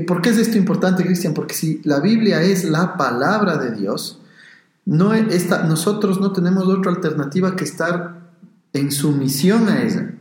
¿Por 0.07 0.23
qué 0.23 0.31
es 0.31 0.39
esto 0.39 0.57
importante, 0.57 1.05
Cristian? 1.05 1.35
Porque 1.35 1.55
si 1.55 1.81
la 1.83 1.99
Biblia 1.99 2.43
es 2.43 2.63
la 2.63 2.97
palabra 2.97 3.57
de 3.57 3.73
Dios, 3.73 4.21
no 4.87 5.15
esta, 5.15 5.65
nosotros 5.65 6.21
no 6.21 6.33
tenemos 6.33 6.67
otra 6.67 6.93
alternativa 6.93 7.57
que 7.57 7.65
estar 7.65 8.33
en 8.73 8.93
sumisión 8.93 9.69
a 9.69 9.83
ella. 9.83 10.15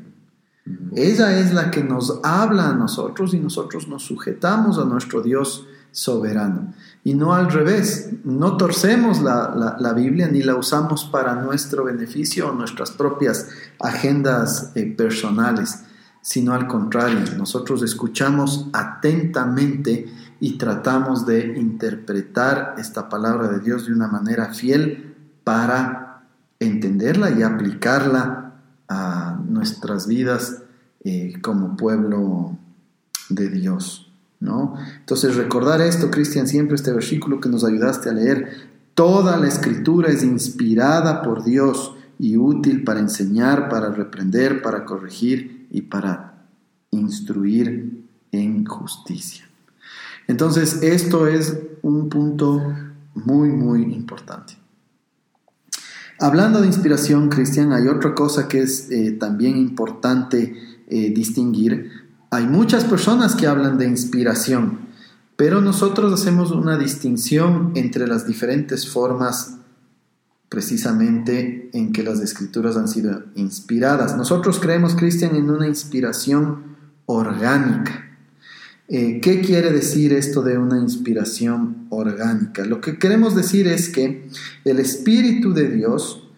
Ella 0.95 1.39
es 1.39 1.53
la 1.53 1.71
que 1.71 1.83
nos 1.83 2.19
habla 2.23 2.69
a 2.69 2.73
nosotros 2.73 3.33
y 3.33 3.39
nosotros 3.39 3.87
nos 3.87 4.03
sujetamos 4.03 4.77
a 4.77 4.85
nuestro 4.85 5.21
Dios 5.21 5.67
soberano. 5.91 6.73
Y 7.03 7.13
no 7.13 7.33
al 7.33 7.51
revés, 7.51 8.11
no 8.23 8.55
torcemos 8.57 9.21
la, 9.21 9.93
Biblia 9.95 10.27
ni 10.27 10.41
la 10.41 10.55
usamos 10.55 11.05
para 11.05 11.35
nuestro 11.35 11.83
beneficio 11.83 12.49
o 12.49 12.53
nuestras 12.53 12.91
propias 12.91 13.49
agendas 13.79 14.71
eh, 14.75 14.85
personales, 14.85 15.83
sino 16.21 16.53
al 16.53 16.67
contrario, 16.67 17.19
nosotros 17.37 17.83
escuchamos 17.83 18.67
atentamente 18.71 20.07
y 20.43 20.57
tratamos 20.57 21.25
de 21.25 21.57
interpretar 21.57 22.75
esta 22.77 23.07
palabra 23.07 23.47
de 23.47 23.61
Dios 23.61 23.85
de 23.85 23.93
una 23.93 24.09
manera 24.09 24.53
fiel 24.53 25.15
para 25.45 26.25
entenderla 26.59 27.31
y 27.31 27.43
aplicarla 27.43 28.55
a 28.89 29.39
nuestras 29.47 30.05
vidas 30.05 30.63
eh, 31.05 31.35
como 31.41 31.77
pueblo 31.77 32.57
de 33.29 33.47
Dios. 33.47 34.11
¿no? 34.41 34.75
Entonces 34.99 35.37
recordar 35.37 35.79
esto, 35.79 36.11
Cristian, 36.11 36.45
siempre 36.45 36.75
este 36.75 36.91
versículo 36.91 37.39
que 37.39 37.47
nos 37.47 37.63
ayudaste 37.63 38.09
a 38.09 38.13
leer, 38.13 38.67
toda 38.95 39.37
la 39.37 39.47
escritura 39.47 40.09
es 40.09 40.23
inspirada 40.23 41.21
por 41.21 41.45
Dios 41.45 41.95
y 42.19 42.35
útil 42.35 42.83
para 42.83 42.99
enseñar, 42.99 43.69
para 43.69 43.91
reprender, 43.91 44.61
para 44.61 44.83
corregir 44.83 45.69
y 45.71 45.83
para 45.83 46.49
instruir 46.91 48.03
en 48.33 48.65
justicia. 48.65 49.42
Entonces, 50.27 50.81
esto 50.81 51.27
es 51.27 51.57
un 51.81 52.09
punto 52.09 52.61
muy, 53.13 53.49
muy 53.49 53.83
importante. 53.83 54.53
Hablando 56.19 56.61
de 56.61 56.67
inspiración, 56.67 57.29
Cristian, 57.29 57.73
hay 57.73 57.87
otra 57.87 58.15
cosa 58.15 58.47
que 58.47 58.61
es 58.61 58.89
eh, 58.91 59.11
también 59.11 59.57
importante 59.57 60.55
eh, 60.87 61.13
distinguir. 61.13 61.91
Hay 62.29 62.47
muchas 62.47 62.85
personas 62.85 63.35
que 63.35 63.47
hablan 63.47 63.77
de 63.77 63.87
inspiración, 63.87 64.79
pero 65.35 65.59
nosotros 65.59 66.13
hacemos 66.13 66.51
una 66.51 66.77
distinción 66.77 67.71
entre 67.75 68.07
las 68.07 68.25
diferentes 68.25 68.89
formas 68.89 69.57
precisamente 70.49 71.71
en 71.73 71.91
que 71.91 72.03
las 72.03 72.19
escrituras 72.19 72.77
han 72.77 72.87
sido 72.87 73.23
inspiradas. 73.33 74.15
Nosotros 74.15 74.59
creemos, 74.59 74.93
Cristian, 74.95 75.35
en 75.35 75.49
una 75.49 75.67
inspiración 75.67 76.77
orgánica. 77.07 78.12
Eh, 78.95 79.21
¿Qué 79.21 79.41
quiere 79.41 79.71
decir 79.71 80.13
esto 80.13 80.43
de 80.43 80.55
una 80.59 80.77
inspiración 80.77 81.87
orgánica? 81.89 82.63
Lo 82.63 82.79
que 82.79 82.99
queremos 82.99 83.35
decir 83.35 83.67
es 83.67 83.89
que 83.89 84.27
el 84.65 84.77
Espíritu 84.77 85.51
de 85.51 85.67
Dios 85.67 86.29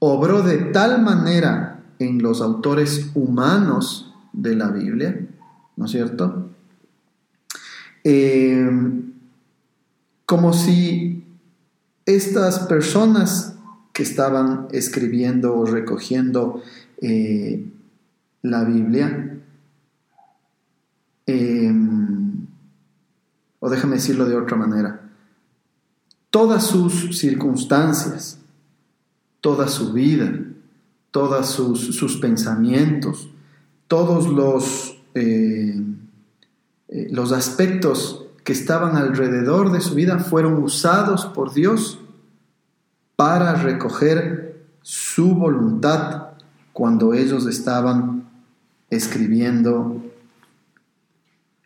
obró 0.00 0.42
de 0.42 0.56
tal 0.56 1.00
manera 1.02 1.84
en 2.00 2.20
los 2.20 2.40
autores 2.40 3.12
humanos 3.14 4.12
de 4.32 4.56
la 4.56 4.70
Biblia, 4.70 5.24
¿no 5.76 5.84
es 5.84 5.92
cierto? 5.92 6.50
Eh, 8.02 8.68
como 10.26 10.54
si 10.54 11.22
estas 12.06 12.58
personas 12.58 13.54
que 13.92 14.02
estaban 14.02 14.66
escribiendo 14.72 15.56
o 15.56 15.64
recogiendo 15.64 16.60
eh, 17.00 17.70
la 18.42 18.64
Biblia 18.64 19.37
Em, 21.28 22.46
o 23.60 23.68
déjame 23.68 23.96
decirlo 23.96 24.24
de 24.24 24.34
otra 24.34 24.56
manera, 24.56 25.10
todas 26.30 26.64
sus 26.64 27.18
circunstancias, 27.18 28.38
toda 29.42 29.68
su 29.68 29.92
vida, 29.92 30.32
todos 31.10 31.48
sus, 31.48 32.16
pensamientos, 32.16 33.28
todos 33.88 34.26
los, 34.26 34.96
eh, 35.14 35.78
eh, 36.88 37.08
los 37.10 37.32
aspectos 37.32 38.24
que 38.42 38.54
estaban 38.54 38.96
alrededor 38.96 39.70
de 39.70 39.82
su 39.82 39.94
vida 39.94 40.20
fueron 40.20 40.62
usados 40.62 41.26
por 41.26 41.52
Dios 41.52 41.98
para 43.16 43.52
recoger 43.52 44.64
su 44.80 45.34
voluntad 45.34 46.28
cuando 46.72 47.12
ellos 47.12 47.44
estaban 47.44 48.30
escribiendo 48.88 50.08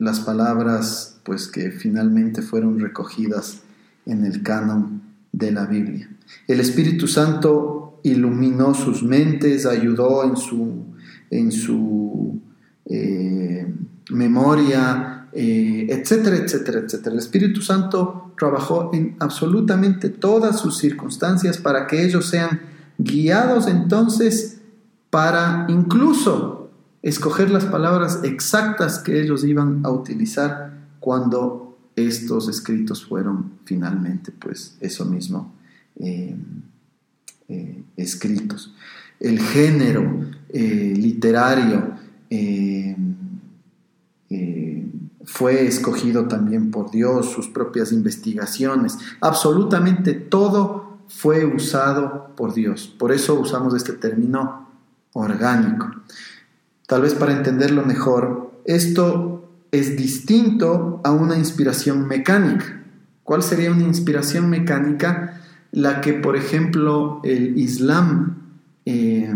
las 0.02 0.18
palabras 0.20 1.20
pues 1.22 1.46
que 1.46 1.70
finalmente 1.70 2.42
fueron 2.42 2.80
recogidas 2.80 3.60
en 4.04 4.24
el 4.24 4.42
canon 4.42 5.00
de 5.30 5.52
la 5.52 5.66
Biblia. 5.66 6.10
El 6.48 6.58
Espíritu 6.58 7.06
Santo 7.06 8.00
iluminó 8.02 8.74
sus 8.74 9.04
mentes, 9.04 9.64
ayudó 9.64 10.24
en 10.24 10.36
su, 10.36 10.86
en 11.30 11.52
su 11.52 12.40
eh, 12.86 13.72
memoria, 14.10 15.28
eh, 15.32 15.86
etcétera, 15.88 16.36
etcétera, 16.36 16.80
etcétera. 16.80 17.12
El 17.12 17.20
Espíritu 17.20 17.62
Santo 17.62 18.34
trabajó 18.36 18.90
en 18.92 19.14
absolutamente 19.20 20.08
todas 20.08 20.58
sus 20.58 20.78
circunstancias 20.78 21.58
para 21.58 21.86
que 21.86 22.04
ellos 22.04 22.28
sean 22.28 22.60
guiados 22.98 23.68
entonces 23.68 24.58
para 25.10 25.66
incluso 25.68 26.62
escoger 27.02 27.50
las 27.50 27.64
palabras 27.64 28.20
exactas 28.22 28.98
que 28.98 29.20
ellos 29.20 29.44
iban 29.44 29.84
a 29.84 29.90
utilizar 29.90 30.72
cuando 31.00 31.76
estos 31.96 32.48
escritos 32.48 33.04
fueron 33.04 33.52
finalmente, 33.64 34.32
pues 34.32 34.76
eso 34.80 35.04
mismo, 35.04 35.52
eh, 35.96 36.36
eh, 37.48 37.82
escritos. 37.96 38.74
El 39.20 39.40
género 39.40 40.26
eh, 40.48 40.94
literario 40.96 42.00
fue 45.24 45.66
escogido 45.66 46.26
también 46.26 46.70
por 46.70 46.90
Dios, 46.90 47.30
sus 47.30 47.48
propias 47.48 47.92
investigaciones, 47.92 48.98
absolutamente 49.20 50.14
todo 50.14 50.98
fue 51.08 51.44
usado 51.44 52.34
por 52.36 52.54
Dios. 52.54 52.86
Por 52.86 53.12
eso 53.12 53.34
usamos 53.34 53.74
este 53.74 53.92
término 53.92 54.68
orgánico. 55.12 55.90
Tal 56.92 57.00
vez 57.00 57.14
para 57.14 57.33
entenderlo 57.33 57.87
mejor, 57.87 58.50
esto 58.66 59.48
es 59.70 59.96
distinto 59.96 61.00
a 61.05 61.11
una 61.11 61.38
inspiración 61.38 62.07
mecánica. 62.07 62.83
¿Cuál 63.24 63.42
sería 63.42 63.70
una 63.70 63.85
inspiración 63.85 64.50
mecánica? 64.50 65.40
La 65.70 66.02
que, 66.02 66.12
por 66.12 66.37
ejemplo, 66.37 67.22
el 67.24 67.57
Islam 67.57 68.42
eh, 68.85 69.35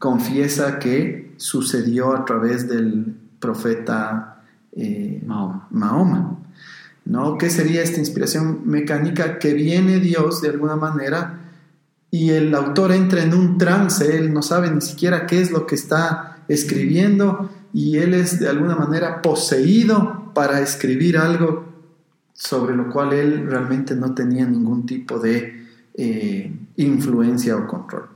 confiesa 0.00 0.80
que 0.80 1.32
sucedió 1.36 2.12
a 2.12 2.24
través 2.24 2.68
del 2.68 3.14
profeta 3.38 4.42
eh, 4.72 5.22
Mahoma. 5.24 6.40
¿no? 7.04 7.38
¿Qué 7.38 7.50
sería 7.50 7.84
esta 7.84 8.00
inspiración 8.00 8.62
mecánica? 8.64 9.38
Que 9.38 9.54
viene 9.54 10.00
Dios 10.00 10.42
de 10.42 10.48
alguna 10.48 10.74
manera 10.74 11.52
y 12.10 12.30
el 12.30 12.52
autor 12.52 12.90
entra 12.90 13.22
en 13.22 13.32
un 13.32 13.58
trance, 13.58 14.16
él 14.16 14.32
no 14.32 14.42
sabe 14.42 14.72
ni 14.72 14.80
siquiera 14.80 15.24
qué 15.28 15.40
es 15.40 15.52
lo 15.52 15.68
que 15.68 15.76
está 15.76 16.35
escribiendo 16.48 17.50
y 17.72 17.98
él 17.98 18.14
es 18.14 18.40
de 18.40 18.48
alguna 18.48 18.76
manera 18.76 19.22
poseído 19.22 20.32
para 20.34 20.60
escribir 20.60 21.18
algo 21.18 21.66
sobre 22.32 22.76
lo 22.76 22.90
cual 22.90 23.12
él 23.12 23.46
realmente 23.46 23.94
no 23.94 24.14
tenía 24.14 24.46
ningún 24.46 24.86
tipo 24.86 25.18
de 25.18 25.66
eh, 25.94 26.54
influencia 26.76 27.56
o 27.56 27.66
control. 27.66 28.08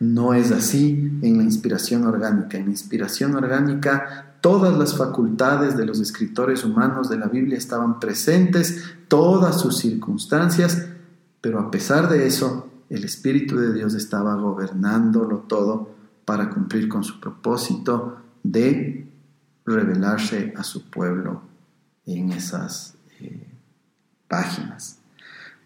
No 0.00 0.34
es 0.34 0.50
así 0.50 1.18
en 1.22 1.38
la 1.38 1.44
inspiración 1.44 2.04
orgánica. 2.04 2.58
En 2.58 2.66
la 2.66 2.70
inspiración 2.72 3.34
orgánica 3.34 4.34
todas 4.44 4.76
las 4.76 4.94
facultades 4.94 5.74
de 5.74 5.86
los 5.86 6.00
escritores 6.00 6.64
humanos 6.64 7.08
de 7.08 7.16
la 7.16 7.28
Biblia 7.28 7.56
estaban 7.56 7.98
presentes, 7.98 8.84
todas 9.08 9.58
sus 9.58 9.78
circunstancias, 9.78 10.86
pero 11.40 11.60
a 11.60 11.70
pesar 11.70 12.10
de 12.10 12.26
eso, 12.26 12.68
el 12.90 13.04
Espíritu 13.04 13.56
de 13.56 13.72
Dios 13.72 13.94
estaba 13.94 14.34
gobernándolo 14.34 15.38
todo 15.48 15.93
para 16.24 16.50
cumplir 16.50 16.88
con 16.88 17.04
su 17.04 17.20
propósito 17.20 18.18
de 18.42 19.06
revelarse 19.64 20.52
a 20.56 20.62
su 20.62 20.90
pueblo 20.90 21.42
en 22.06 22.32
esas 22.32 22.94
eh, 23.20 23.46
páginas. 24.28 24.98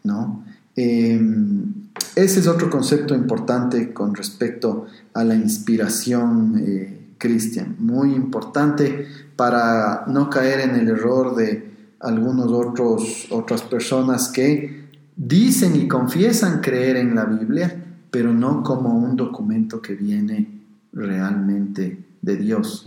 ¿no? 0.05 0.45
Em, 0.77 1.89
ese 2.15 2.41
es 2.41 2.47
otro 2.47 2.71
concepto 2.71 3.15
importante 3.15 3.93
con 3.93 4.15
respecto 4.15 4.87
a 5.15 5.25
la 5.25 5.35
inspiración 5.35 6.55
eh, 6.59 6.99
cristiana, 7.19 7.75
muy 7.79 8.15
importante 8.15 9.07
para 9.35 10.05
no 10.07 10.31
caer 10.31 10.61
en 10.61 10.77
el 10.77 10.89
error 10.89 11.35
de 11.35 11.69
algunos 12.01 12.47
otros 12.53 13.27
otras 13.31 13.63
personas 13.63 14.29
que 14.29 14.89
dicen 15.17 15.75
y 15.75 15.89
confiesan 15.89 16.61
creer 16.61 16.97
en 16.97 17.17
la 17.17 17.25
Biblia, 17.25 17.88
pero 18.11 18.33
no 18.33 18.63
como 18.63 18.97
un 18.97 19.17
documento 19.17 19.81
que 19.83 19.95
viene 19.95 20.49
realmente 20.93 22.05
de 22.23 22.37
Dios, 22.37 22.85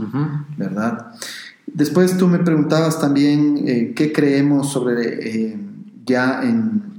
¿verdad? 0.58 1.14
Después 1.74 2.18
tú 2.18 2.28
me 2.28 2.40
preguntabas 2.40 3.00
también 3.00 3.64
eh, 3.66 3.94
qué 3.96 4.12
creemos 4.12 4.72
sobre 4.72 5.52
eh, 5.52 5.60
ya 6.06 6.42
en, 6.44 6.92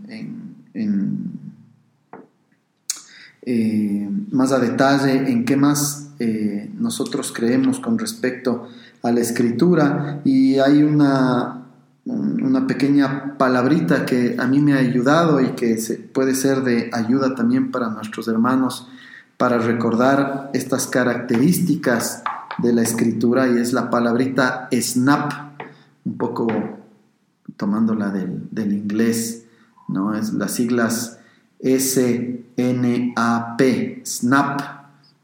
eh, 3.44 4.08
más 4.30 4.52
a 4.52 4.58
detalle 4.58 5.30
en 5.30 5.44
qué 5.44 5.56
más 5.56 5.98
nosotros 6.78 7.32
creemos 7.32 7.80
con 7.80 7.98
respecto 7.98 8.68
a 9.02 9.10
la 9.10 9.20
escritura 9.20 10.20
y 10.24 10.60
hay 10.60 10.84
una, 10.84 11.61
una 12.04 12.66
pequeña 12.66 13.36
palabrita 13.38 14.04
que 14.04 14.36
a 14.38 14.46
mí 14.46 14.60
me 14.60 14.74
ha 14.74 14.78
ayudado 14.78 15.40
y 15.40 15.50
que 15.50 15.76
puede 16.12 16.34
ser 16.34 16.62
de 16.62 16.90
ayuda 16.92 17.34
también 17.34 17.70
para 17.70 17.90
nuestros 17.90 18.26
hermanos 18.28 18.88
para 19.36 19.58
recordar 19.58 20.50
estas 20.52 20.86
características 20.86 22.22
de 22.58 22.72
la 22.72 22.82
escritura 22.82 23.48
y 23.48 23.58
es 23.58 23.72
la 23.72 23.90
palabrita 23.90 24.68
snap, 24.72 25.32
un 26.04 26.16
poco 26.16 26.46
tomándola 27.56 28.10
del, 28.10 28.48
del 28.50 28.72
inglés, 28.72 29.44
¿no? 29.88 30.14
Es 30.14 30.32
las 30.34 30.52
siglas 30.52 31.18
S-N-A-P, 31.58 32.42
snap, 34.04 34.60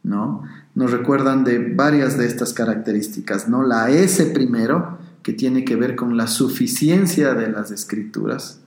¿no? 0.03 0.43
Nos 0.75 0.91
recuerdan 0.91 1.45
de 1.45 1.75
varias 1.75 2.19
de 2.19 2.27
estas 2.27 2.53
características, 2.53 3.49
¿no? 3.49 3.63
La 3.63 3.91
S 3.91 4.25
primero, 4.27 4.99
que 5.29 5.35
tiene 5.35 5.63
que 5.63 5.77
ver 5.77 5.95
con 5.95 6.17
la 6.17 6.27
suficiencia 6.27 7.35
de 7.35 7.51
las 7.51 7.71
escrituras, 7.71 8.61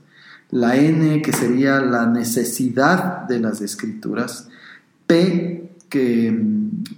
la 0.51 0.75
N, 0.75 1.23
que 1.23 1.33
sería 1.33 1.81
la 1.81 2.05
necesidad 2.05 3.23
de 3.27 3.39
las 3.39 3.61
escrituras, 3.61 4.47
P, 5.07 5.71
que, 5.89 6.39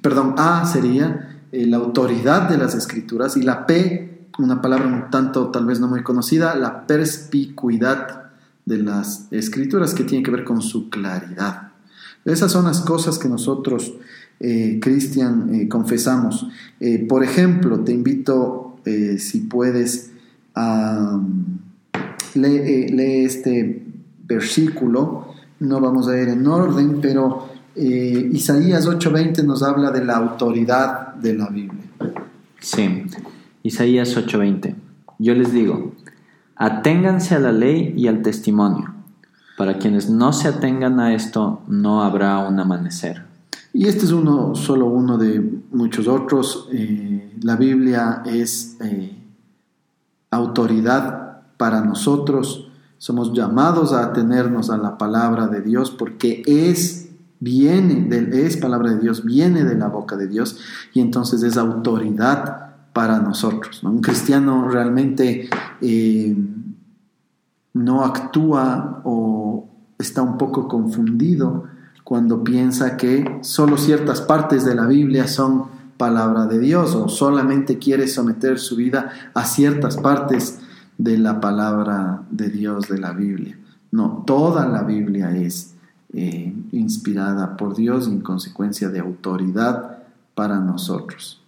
perdón, 0.01 0.35
A 0.37 0.65
sería 0.65 1.39
eh, 1.53 1.65
la 1.65 1.77
autoridad 1.77 2.49
de 2.49 2.57
las 2.57 2.75
escrituras 2.75 3.37
y 3.37 3.43
la 3.43 3.65
P, 3.65 4.27
una 4.37 4.61
palabra 4.61 4.85
un 4.85 5.09
tanto 5.09 5.49
tal 5.49 5.65
vez 5.65 5.79
no 5.79 5.87
muy 5.87 6.03
conocida, 6.03 6.55
la 6.55 6.85
perspicuidad 6.85 8.33
de 8.65 8.79
las 8.79 9.29
escrituras 9.31 9.93
que 9.93 10.03
tiene 10.03 10.25
que 10.25 10.31
ver 10.31 10.43
con 10.43 10.61
su 10.61 10.89
claridad. 10.89 11.71
Esas 12.25 12.51
son 12.51 12.65
las 12.65 12.81
cosas 12.81 13.17
que 13.17 13.29
nosotros, 13.29 13.93
eh, 14.41 14.79
Cristian, 14.81 15.55
eh, 15.55 15.69
confesamos. 15.69 16.47
por 17.07 17.23
ejemplo, 17.23 17.79
te 17.79 17.93
invito, 17.93 18.72
si 18.83 19.41
puedes, 19.41 20.11
lee, 22.35 23.23
este 23.25 23.85
versículo. 24.25 25.33
No 25.59 25.79
vamos 25.79 26.07
a 26.07 26.19
ir 26.19 26.29
en 26.29 26.45
orden, 26.47 26.99
pero 27.01 27.47
eh, 27.75 28.29
Isaías 28.33 28.87
8:20 28.87 29.43
nos 29.43 29.63
habla 29.63 29.91
de 29.91 30.03
la 30.03 30.17
autoridad 30.17 31.13
de 31.15 31.33
la 31.33 31.47
Biblia. 31.49 31.83
Sí, 32.59 33.05
Isaías 33.63 34.15
8:20. 34.15 34.75
Yo 35.19 35.33
les 35.35 35.53
digo, 35.53 35.93
aténganse 36.55 37.35
a 37.35 37.39
la 37.39 37.51
ley 37.51 37.93
y 37.95 38.07
al 38.07 38.21
testimonio. 38.21 38.93
Para 39.57 39.77
quienes 39.77 40.09
no 40.09 40.33
se 40.33 40.47
atengan 40.47 40.99
a 40.99 41.13
esto, 41.13 41.61
no 41.67 42.03
habrá 42.03 42.39
un 42.39 42.59
amanecer. 42.59 43.32
Y 43.73 43.87
este 43.87 44.05
es 44.05 44.11
uno, 44.11 44.53
solo 44.53 44.85
uno 44.85 45.17
de 45.17 45.41
muchos 45.71 46.07
otros. 46.07 46.69
Eh, 46.71 47.35
la 47.41 47.55
Biblia 47.55 48.21
es 48.23 48.77
eh, 48.81 49.17
autoridad 50.29 51.41
para 51.57 51.81
nosotros. 51.81 52.69
Somos 52.99 53.33
llamados 53.33 53.91
a 53.91 54.03
atenernos 54.03 54.69
a 54.69 54.77
la 54.77 54.99
palabra 54.99 55.47
de 55.47 55.61
Dios 55.61 55.89
porque 55.89 56.43
es 56.45 57.09
viene, 57.39 58.07
es 58.31 58.55
palabra 58.57 58.91
de 58.91 58.99
Dios, 58.99 59.25
viene 59.25 59.65
de 59.65 59.75
la 59.75 59.87
boca 59.87 60.15
de 60.15 60.27
Dios 60.27 60.57
y 60.93 61.01
entonces 61.01 61.43
es 61.43 61.57
autoridad 61.57 62.75
para 62.93 63.19
nosotros. 63.19 63.83
Un 63.83 63.99
cristiano 63.99 64.69
realmente 64.69 65.49
eh, 65.81 66.37
no 67.73 68.05
actúa 68.05 69.01
o 69.03 69.67
está 69.97 70.21
un 70.21 70.37
poco 70.37 70.67
confundido 70.67 71.72
cuando 72.03 72.43
piensa 72.43 72.97
que 72.97 73.39
solo 73.41 73.77
ciertas 73.77 74.21
partes 74.21 74.65
de 74.65 74.75
la 74.75 74.85
Biblia 74.85 75.27
son 75.27 75.65
palabra 75.97 76.47
de 76.47 76.59
Dios 76.59 76.95
o 76.95 77.07
solamente 77.07 77.77
quiere 77.77 78.07
someter 78.07 78.59
su 78.59 78.75
vida 78.75 79.11
a 79.33 79.45
ciertas 79.45 79.97
partes 79.97 80.59
de 80.97 81.17
la 81.17 81.39
palabra 81.39 82.23
de 82.29 82.49
Dios 82.49 82.87
de 82.89 82.97
la 82.97 83.13
Biblia. 83.13 83.57
No, 83.91 84.23
toda 84.25 84.67
la 84.67 84.83
Biblia 84.83 85.35
es 85.35 85.75
eh, 86.13 86.53
inspirada 86.71 87.55
por 87.57 87.75
Dios 87.75 88.07
en 88.07 88.21
consecuencia 88.21 88.89
de 88.89 88.99
autoridad 88.99 89.99
para 90.35 90.59
nosotros. 90.59 91.41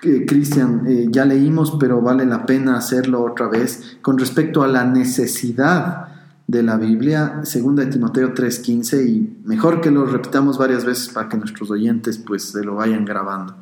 Cristian, 0.00 0.86
eh, 0.86 1.08
ya 1.10 1.24
leímos, 1.24 1.76
pero 1.78 2.00
vale 2.00 2.24
la 2.24 2.46
pena 2.46 2.76
hacerlo 2.76 3.22
otra 3.24 3.48
vez. 3.48 3.98
Con 4.00 4.18
respecto 4.18 4.62
a 4.62 4.68
la 4.68 4.84
necesidad 4.84 6.15
de 6.46 6.62
la 6.62 6.76
Biblia, 6.76 7.42
2 7.42 7.76
de 7.76 7.86
Timoteo 7.86 8.32
3:15, 8.32 9.04
y 9.06 9.40
mejor 9.44 9.80
que 9.80 9.90
lo 9.90 10.06
repitamos 10.06 10.58
varias 10.58 10.84
veces 10.84 11.08
para 11.08 11.28
que 11.28 11.36
nuestros 11.36 11.70
oyentes 11.70 12.18
pues 12.18 12.50
se 12.50 12.62
lo 12.62 12.76
vayan 12.76 13.04
grabando. 13.04 13.56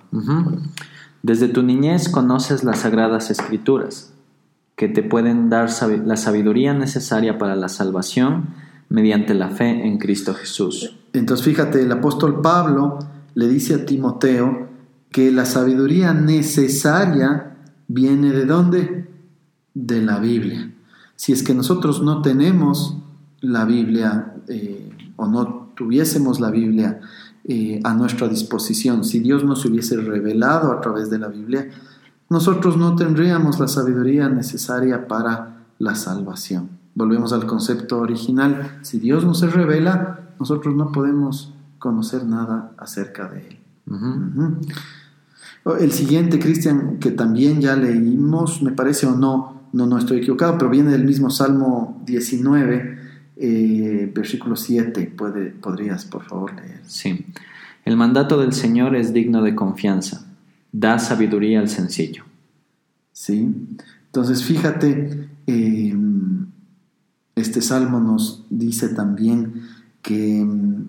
Desde 1.23 1.49
tu 1.49 1.63
niñez 1.63 2.09
conoces 2.09 2.65
las 2.65 2.81
sagradas 2.81 3.31
escrituras 3.31 4.13
que 4.77 4.89
te 4.89 5.03
pueden 5.03 5.49
dar 5.49 5.71
la 6.05 6.17
sabiduría 6.17 6.75
necesaria 6.75 7.39
para 7.39 7.57
la 7.57 7.69
salvación 7.69 8.49
mediante 8.89 9.35
la 9.35 9.49
fe 9.49 9.87
en 9.87 9.99
Cristo 9.99 10.35
Jesús. 10.35 10.97
Entonces 11.13 11.47
fíjate, 11.47 11.83
el 11.83 11.93
apóstol 11.93 12.43
Pablo 12.43 12.99
le 13.35 13.49
dice 13.49 13.75
a 13.75 13.87
Timoteo 13.87 14.69
que 15.11 15.31
la 15.31 15.47
sabiduría 15.47 16.13
necesaria 16.13 17.57
viene 17.89 18.33
de 18.33 18.45
dónde? 18.45 19.09
De 19.73 20.03
la 20.03 20.19
Biblia. 20.19 20.71
Si 21.17 21.33
es 21.33 21.43
que 21.43 21.55
nosotros 21.55 22.03
no 22.03 22.23
tenemos 22.23 22.97
la 23.41 23.65
Biblia 23.65 24.35
eh, 24.49 24.91
o 25.17 25.27
no 25.27 25.73
tuviésemos 25.77 26.41
la 26.41 26.51
Biblia 26.51 27.01
eh, 27.45 27.81
a 27.85 27.95
nuestra 27.95 28.29
disposición, 28.29 29.05
si 29.05 29.21
Dios 29.21 29.45
nos 29.45 29.65
hubiese 29.65 29.97
revelado 29.97 30.73
a 30.73 30.81
través 30.81 31.11
de 31.11 31.19
la 31.19 31.29
Biblia, 31.29 31.69
nosotros 32.31 32.77
no 32.77 32.97
tendríamos 32.97 33.61
la 33.61 33.69
sabiduría 33.69 34.29
necesaria 34.29 35.07
para 35.07 35.67
la 35.79 35.95
salvación. 35.95 36.71
Volvemos 36.95 37.33
al 37.33 37.47
concepto 37.47 37.99
original. 37.99 38.79
Si 38.83 38.99
Dios 38.99 39.25
no 39.25 39.35
se 39.35 39.49
revela, 39.49 40.31
nosotros 40.39 40.75
no 40.75 40.93
podemos 40.93 41.53
conocer 41.79 42.25
nada 42.25 42.73
acerca 42.79 43.29
de 43.29 43.49
Él. 43.49 43.59
El 45.81 45.93
siguiente, 45.93 46.39
Cristian, 46.39 46.99
que 46.99 47.11
también 47.11 47.61
ya 47.61 47.77
leímos, 47.77 48.63
me 48.63 48.73
parece 48.73 49.07
o 49.07 49.15
no, 49.15 49.64
no, 49.75 49.87
no 49.87 49.99
estoy 49.99 50.19
equivocado, 50.19 50.57
pero 50.59 50.71
viene 50.71 50.91
del 50.91 51.05
mismo 51.05 51.31
Salmo 51.31 52.03
19, 52.07 52.99
eh, 53.37 54.13
versículo 54.15 54.57
7. 54.57 55.13
¿Puede, 55.17 55.51
¿Podrías, 55.51 56.05
por 56.05 56.25
favor, 56.25 56.55
leer? 56.55 56.81
Sí. 56.87 57.27
El 57.85 57.97
mandato 57.97 58.41
del 58.41 58.53
Señor 58.53 58.97
es 58.97 59.13
digno 59.13 59.43
de 59.43 59.55
confianza 59.55 60.27
da 60.75 60.99
sabiduría 60.99 61.61
al 61.61 61.69
sencillo. 61.69 62.25
Sí, 63.13 63.55
entonces 64.07 64.43
fíjate, 64.43 65.29
em, 65.47 66.47
este 67.37 67.63
salmo 67.63 68.01
nos 68.01 68.45
dice 68.51 68.89
también 68.89 69.63
que 70.03 70.41
em, 70.41 70.85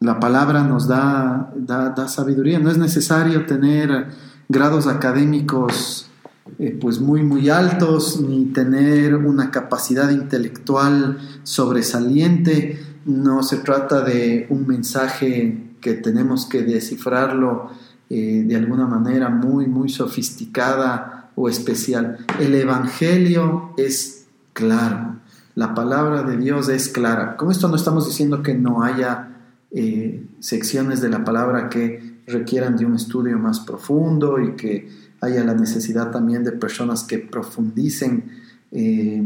la 0.00 0.18
palabra 0.18 0.64
nos 0.64 0.88
da, 0.88 1.52
da, 1.56 2.08
sabiduría, 2.08 2.58
no 2.58 2.68
es 2.68 2.76
necesario 2.76 3.46
tener 3.46 4.08
grados 4.48 4.88
académicos 4.88 6.10
eh, 6.58 6.76
pues 6.78 7.00
muy 7.00 7.22
muy 7.22 7.48
altos 7.48 8.20
ni 8.20 8.46
tener 8.46 9.14
una 9.14 9.50
capacidad 9.50 10.10
intelectual 10.10 11.18
sobresaliente, 11.42 12.78
no 13.06 13.42
se 13.42 13.58
trata 13.58 14.02
de 14.02 14.46
un 14.50 14.66
mensaje 14.66 15.72
que 15.80 15.94
tenemos 15.94 16.46
que 16.46 16.62
descifrarlo 16.62 17.70
eh, 18.10 18.44
de 18.46 18.56
alguna 18.56 18.86
manera 18.86 19.28
muy, 19.28 19.66
muy 19.66 19.88
sofisticada 19.88 21.30
o 21.34 21.48
especial. 21.48 22.18
El 22.38 22.54
Evangelio 22.54 23.72
es 23.76 24.26
claro, 24.52 25.16
la 25.54 25.74
palabra 25.74 26.22
de 26.22 26.36
Dios 26.36 26.68
es 26.68 26.88
clara. 26.88 27.36
Con 27.36 27.50
esto 27.50 27.68
no 27.68 27.76
estamos 27.76 28.06
diciendo 28.06 28.42
que 28.42 28.54
no 28.54 28.82
haya 28.82 29.36
eh, 29.70 30.26
secciones 30.40 31.00
de 31.00 31.08
la 31.08 31.24
palabra 31.24 31.68
que 31.68 32.22
requieran 32.26 32.76
de 32.76 32.86
un 32.86 32.94
estudio 32.94 33.38
más 33.38 33.60
profundo 33.60 34.40
y 34.40 34.56
que 34.56 34.88
haya 35.24 35.44
la 35.44 35.54
necesidad 35.54 36.10
también 36.10 36.44
de 36.44 36.52
personas 36.52 37.04
que 37.04 37.18
profundicen 37.18 38.30
eh, 38.70 39.22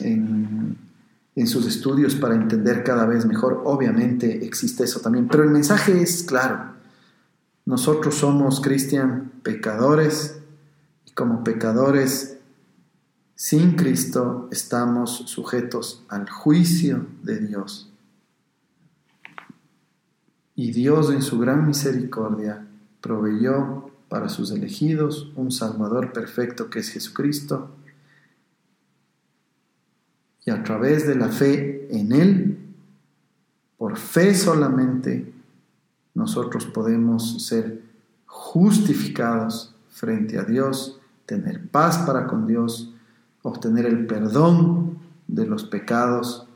en, 0.00 0.76
en 1.34 1.46
sus 1.46 1.66
estudios 1.66 2.14
para 2.14 2.34
entender 2.34 2.82
cada 2.84 3.06
vez 3.06 3.26
mejor. 3.26 3.62
Obviamente 3.64 4.44
existe 4.44 4.84
eso 4.84 5.00
también, 5.00 5.28
pero 5.28 5.44
el 5.44 5.50
mensaje 5.50 6.02
es 6.02 6.22
claro. 6.22 6.72
Nosotros 7.64 8.14
somos, 8.16 8.60
Cristian, 8.60 9.32
pecadores 9.42 10.38
y 11.06 11.12
como 11.12 11.44
pecadores 11.44 12.38
sin 13.34 13.76
Cristo 13.76 14.48
estamos 14.50 15.16
sujetos 15.26 16.04
al 16.08 16.28
juicio 16.28 17.06
de 17.22 17.38
Dios. 17.38 17.92
Y 20.56 20.72
Dios 20.72 21.12
en 21.12 21.22
su 21.22 21.38
gran 21.38 21.68
misericordia 21.68 22.66
proveyó 23.00 23.87
para 24.08 24.28
sus 24.28 24.50
elegidos, 24.50 25.30
un 25.36 25.50
Salvador 25.50 26.12
perfecto 26.12 26.70
que 26.70 26.78
es 26.80 26.88
Jesucristo, 26.90 27.70
y 30.44 30.50
a 30.50 30.62
través 30.62 31.06
de 31.06 31.14
la 31.14 31.28
fe 31.28 31.88
en 31.90 32.12
Él, 32.12 32.58
por 33.76 33.98
fe 33.98 34.34
solamente, 34.34 35.30
nosotros 36.14 36.64
podemos 36.64 37.46
ser 37.46 37.82
justificados 38.26 39.74
frente 39.90 40.38
a 40.38 40.44
Dios, 40.44 40.98
tener 41.26 41.68
paz 41.68 41.98
para 41.98 42.26
con 42.26 42.46
Dios, 42.46 42.94
obtener 43.42 43.84
el 43.84 44.06
perdón 44.06 44.98
de 45.26 45.46
los 45.46 45.64
pecados, 45.64 46.46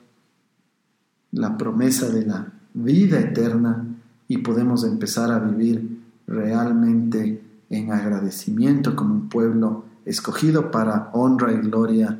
la 1.31 1.59
promesa 1.59 2.09
de 2.09 2.25
la 2.25 2.53
vida 2.75 3.21
eterna 3.21 3.85
y 4.27 4.39
podemos 4.39 4.85
empezar 4.85 5.31
a 5.31 5.39
vivir 5.39 6.02
realmente 6.33 7.43
en 7.71 7.93
agradecimiento 7.93 8.97
como 8.97 9.15
un 9.15 9.29
pueblo 9.29 9.85
escogido 10.05 10.71
para 10.71 11.11
honra 11.13 11.53
y 11.53 11.59
gloria 11.59 12.19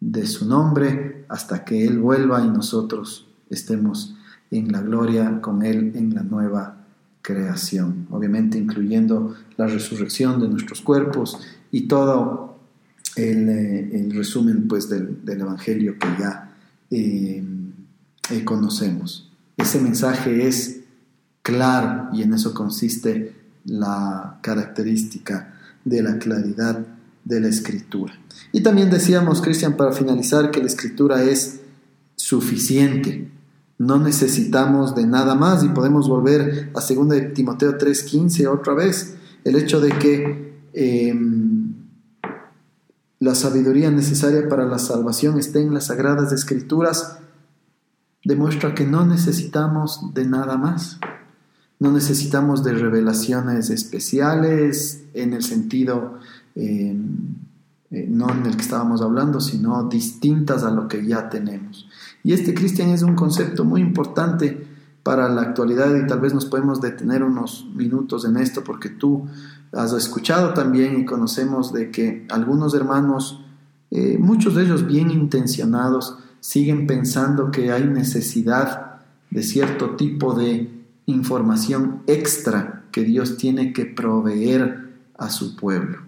de 0.00 0.26
su 0.26 0.46
nombre 0.46 1.24
hasta 1.28 1.64
que 1.64 1.86
Él 1.86 1.98
vuelva 1.98 2.44
y 2.44 2.48
nosotros 2.48 3.26
estemos 3.48 4.16
en 4.50 4.72
la 4.72 4.80
gloria 4.80 5.40
con 5.40 5.62
Él 5.62 5.92
en 5.94 6.14
la 6.14 6.22
nueva 6.22 6.84
creación, 7.22 8.06
obviamente 8.10 8.58
incluyendo 8.58 9.34
la 9.56 9.66
resurrección 9.66 10.40
de 10.40 10.48
nuestros 10.48 10.82
cuerpos 10.82 11.38
y 11.70 11.88
todo 11.88 12.58
el, 13.16 13.48
eh, 13.48 14.08
resumen 14.12 14.68
pues, 14.68 14.88
del, 14.88 15.18
Evangelio 15.26 15.98
que 15.98 16.08
ya 16.18 16.52
eh, 16.90 17.42
eh, 18.30 18.44
conocemos. 18.44 19.30
Ese 19.56 19.80
mensaje 19.80 20.46
es 20.46 20.80
claro 21.42 22.08
y 22.12 22.22
en 22.22 22.34
eso 22.34 22.52
consiste 22.52 23.43
la 23.64 24.38
característica 24.42 25.54
de 25.84 26.02
la 26.02 26.18
claridad 26.18 26.86
de 27.24 27.40
la 27.40 27.48
escritura. 27.48 28.14
Y 28.52 28.62
también 28.62 28.90
decíamos, 28.90 29.40
Cristian, 29.40 29.76
para 29.76 29.92
finalizar, 29.92 30.50
que 30.50 30.60
la 30.60 30.66
escritura 30.66 31.22
es 31.22 31.60
suficiente. 32.16 33.30
No 33.78 33.98
necesitamos 33.98 34.94
de 34.94 35.06
nada 35.06 35.34
más 35.34 35.64
y 35.64 35.68
podemos 35.68 36.08
volver 36.08 36.70
a 36.74 36.80
2 36.80 37.34
Timoteo 37.34 37.76
3:15 37.76 38.46
otra 38.46 38.74
vez. 38.74 39.16
El 39.44 39.56
hecho 39.56 39.80
de 39.80 39.90
que 39.90 40.54
em, 40.72 41.74
la 43.18 43.34
sabiduría 43.34 43.90
necesaria 43.90 44.48
para 44.48 44.66
la 44.66 44.78
salvación 44.78 45.38
esté 45.38 45.60
en 45.60 45.74
las 45.74 45.86
sagradas 45.86 46.32
escrituras 46.32 47.18
demuestra 48.24 48.74
que 48.74 48.86
no 48.86 49.04
necesitamos 49.04 50.14
de 50.14 50.26
nada 50.26 50.56
más. 50.56 50.98
No 51.80 51.90
necesitamos 51.92 52.64
de 52.64 52.72
revelaciones 52.72 53.70
especiales 53.70 55.04
en 55.12 55.32
el 55.32 55.42
sentido 55.42 56.18
em, 56.54 57.34
eh, 57.94 58.08
no 58.10 58.28
en 58.28 58.44
el 58.46 58.56
que 58.56 58.62
estábamos 58.62 59.02
hablando, 59.02 59.40
sino 59.40 59.88
distintas 59.88 60.64
a 60.64 60.70
lo 60.72 60.88
que 60.88 61.06
ya 61.06 61.28
tenemos. 61.30 61.88
Y 62.24 62.32
este 62.32 62.52
cristian 62.52 62.88
es 62.88 63.02
un 63.02 63.14
concepto 63.14 63.64
muy 63.64 63.80
importante 63.80 64.66
para 65.04 65.28
la 65.28 65.42
actualidad 65.42 65.94
y 65.94 66.04
tal 66.08 66.18
vez 66.18 66.34
nos 66.34 66.46
podemos 66.46 66.80
detener 66.80 67.22
unos 67.22 67.68
minutos 67.72 68.24
en 68.24 68.36
esto 68.38 68.64
porque 68.64 68.88
tú 68.88 69.26
has 69.70 69.92
escuchado 69.92 70.54
también 70.54 70.98
y 70.98 71.04
conocemos 71.04 71.72
de 71.72 71.92
que 71.92 72.26
algunos 72.30 72.74
hermanos, 72.74 73.44
eh, 73.92 74.16
muchos 74.18 74.56
de 74.56 74.64
ellos 74.64 74.86
bien 74.86 75.12
intencionados, 75.12 76.18
siguen 76.40 76.88
pensando 76.88 77.52
que 77.52 77.70
hay 77.70 77.84
necesidad 77.84 79.02
de 79.30 79.42
cierto 79.44 79.90
tipo 79.90 80.34
de 80.34 80.73
información 81.06 82.02
extra 82.06 82.84
que 82.92 83.04
Dios 83.04 83.36
tiene 83.36 83.72
que 83.72 83.86
proveer 83.86 84.92
a 85.18 85.30
su 85.30 85.56
pueblo. 85.56 85.98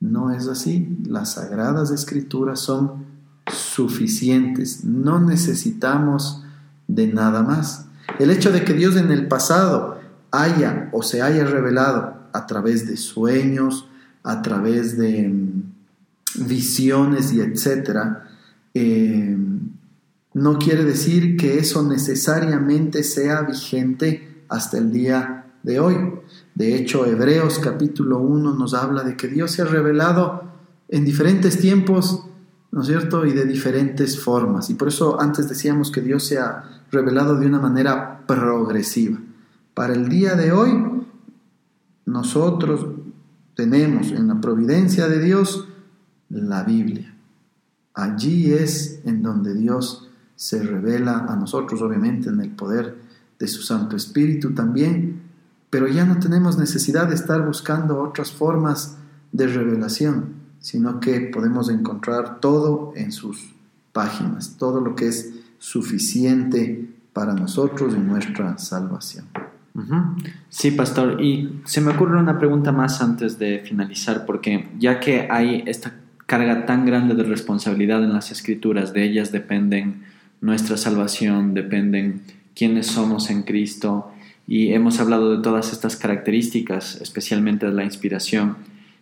No 0.00 0.30
es 0.30 0.48
así. 0.48 0.96
Las 1.06 1.34
sagradas 1.34 1.90
escrituras 1.90 2.60
son 2.60 3.04
suficientes. 3.52 4.84
No 4.84 5.20
necesitamos 5.20 6.42
de 6.88 7.08
nada 7.08 7.42
más. 7.42 7.86
El 8.18 8.30
hecho 8.30 8.50
de 8.50 8.64
que 8.64 8.72
Dios 8.72 8.96
en 8.96 9.10
el 9.10 9.28
pasado 9.28 10.00
haya 10.30 10.88
o 10.92 11.02
se 11.02 11.22
haya 11.22 11.44
revelado 11.44 12.14
a 12.32 12.46
través 12.46 12.86
de 12.86 12.96
sueños, 12.96 13.88
a 14.22 14.42
través 14.42 14.96
de 14.96 15.28
mm, 15.28 16.46
visiones 16.46 17.32
y 17.32 17.40
etcétera, 17.40 18.28
eh, 18.74 19.36
no 20.32 20.58
quiere 20.58 20.84
decir 20.84 21.36
que 21.36 21.58
eso 21.58 21.82
necesariamente 21.82 23.02
sea 23.02 23.42
vigente 23.42 24.29
hasta 24.50 24.76
el 24.76 24.92
día 24.92 25.46
de 25.62 25.80
hoy. 25.80 25.96
De 26.54 26.76
hecho, 26.76 27.06
Hebreos 27.06 27.58
capítulo 27.58 28.18
1 28.18 28.54
nos 28.54 28.74
habla 28.74 29.02
de 29.02 29.16
que 29.16 29.28
Dios 29.28 29.52
se 29.52 29.62
ha 29.62 29.64
revelado 29.64 30.42
en 30.88 31.04
diferentes 31.04 31.58
tiempos, 31.58 32.26
¿no 32.72 32.82
es 32.82 32.88
cierto? 32.88 33.24
Y 33.24 33.32
de 33.32 33.44
diferentes 33.46 34.20
formas. 34.20 34.68
Y 34.68 34.74
por 34.74 34.88
eso 34.88 35.20
antes 35.20 35.48
decíamos 35.48 35.90
que 35.90 36.02
Dios 36.02 36.24
se 36.24 36.38
ha 36.38 36.82
revelado 36.90 37.36
de 37.36 37.46
una 37.46 37.60
manera 37.60 38.26
progresiva. 38.26 39.18
Para 39.72 39.94
el 39.94 40.08
día 40.08 40.34
de 40.34 40.52
hoy, 40.52 40.84
nosotros 42.04 42.86
tenemos 43.54 44.10
en 44.10 44.26
la 44.28 44.40
providencia 44.40 45.06
de 45.06 45.20
Dios 45.20 45.68
la 46.28 46.64
Biblia. 46.64 47.14
Allí 47.94 48.52
es 48.52 49.00
en 49.04 49.22
donde 49.22 49.54
Dios 49.54 50.08
se 50.34 50.62
revela 50.62 51.26
a 51.28 51.36
nosotros, 51.36 51.82
obviamente, 51.82 52.30
en 52.30 52.40
el 52.40 52.50
poder 52.50 52.99
de 53.40 53.48
su 53.48 53.62
Santo 53.62 53.96
Espíritu 53.96 54.52
también, 54.52 55.22
pero 55.70 55.88
ya 55.88 56.04
no 56.04 56.18
tenemos 56.20 56.58
necesidad 56.58 57.08
de 57.08 57.14
estar 57.14 57.44
buscando 57.44 58.00
otras 58.00 58.30
formas 58.30 58.98
de 59.32 59.46
revelación, 59.46 60.34
sino 60.60 61.00
que 61.00 61.20
podemos 61.20 61.70
encontrar 61.70 62.40
todo 62.40 62.92
en 62.94 63.10
sus 63.10 63.54
páginas, 63.92 64.56
todo 64.58 64.80
lo 64.80 64.94
que 64.94 65.08
es 65.08 65.32
suficiente 65.58 66.88
para 67.12 67.34
nosotros 67.34 67.94
y 67.96 67.98
nuestra 67.98 68.58
salvación. 68.58 69.26
Sí, 70.50 70.72
pastor. 70.72 71.22
Y 71.22 71.62
se 71.64 71.80
me 71.80 71.92
ocurre 71.92 72.18
una 72.18 72.38
pregunta 72.38 72.72
más 72.72 73.00
antes 73.00 73.38
de 73.38 73.62
finalizar, 73.64 74.26
porque 74.26 74.68
ya 74.78 75.00
que 75.00 75.28
hay 75.30 75.62
esta 75.66 75.94
carga 76.26 76.66
tan 76.66 76.84
grande 76.84 77.14
de 77.14 77.22
responsabilidad 77.22 78.04
en 78.04 78.12
las 78.12 78.30
escrituras, 78.30 78.92
de 78.92 79.04
ellas 79.04 79.32
dependen 79.32 80.02
nuestra 80.40 80.76
salvación, 80.76 81.54
dependen 81.54 82.22
quiénes 82.54 82.86
somos 82.86 83.30
en 83.30 83.42
Cristo, 83.42 84.10
y 84.46 84.72
hemos 84.72 84.98
hablado 84.98 85.36
de 85.36 85.42
todas 85.42 85.72
estas 85.72 85.96
características, 85.96 87.00
especialmente 87.00 87.66
de 87.66 87.72
la 87.72 87.84
inspiración. 87.84 88.56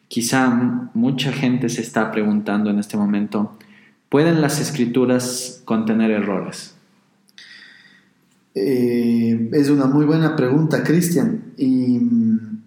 Quizá 0.09 0.91
mucha 0.93 1.33
gente 1.33 1.71
se 1.71 1.81
está 1.81 2.11
preguntando 2.13 2.69
en 2.69 2.79
este 2.79 2.99
momento, 2.99 3.57
¿pueden 4.11 4.43
las 4.43 4.61
escrituras 4.61 5.63
contener 5.65 6.11
errores? 6.11 6.75
Eh, 8.55 9.51
es 9.53 9.71
una 9.71 9.87
muy 9.87 10.05
buena 10.05 10.37
pregunta, 10.37 10.83
Cristian, 10.83 11.53
y 11.57 11.99
mm, 11.99 12.63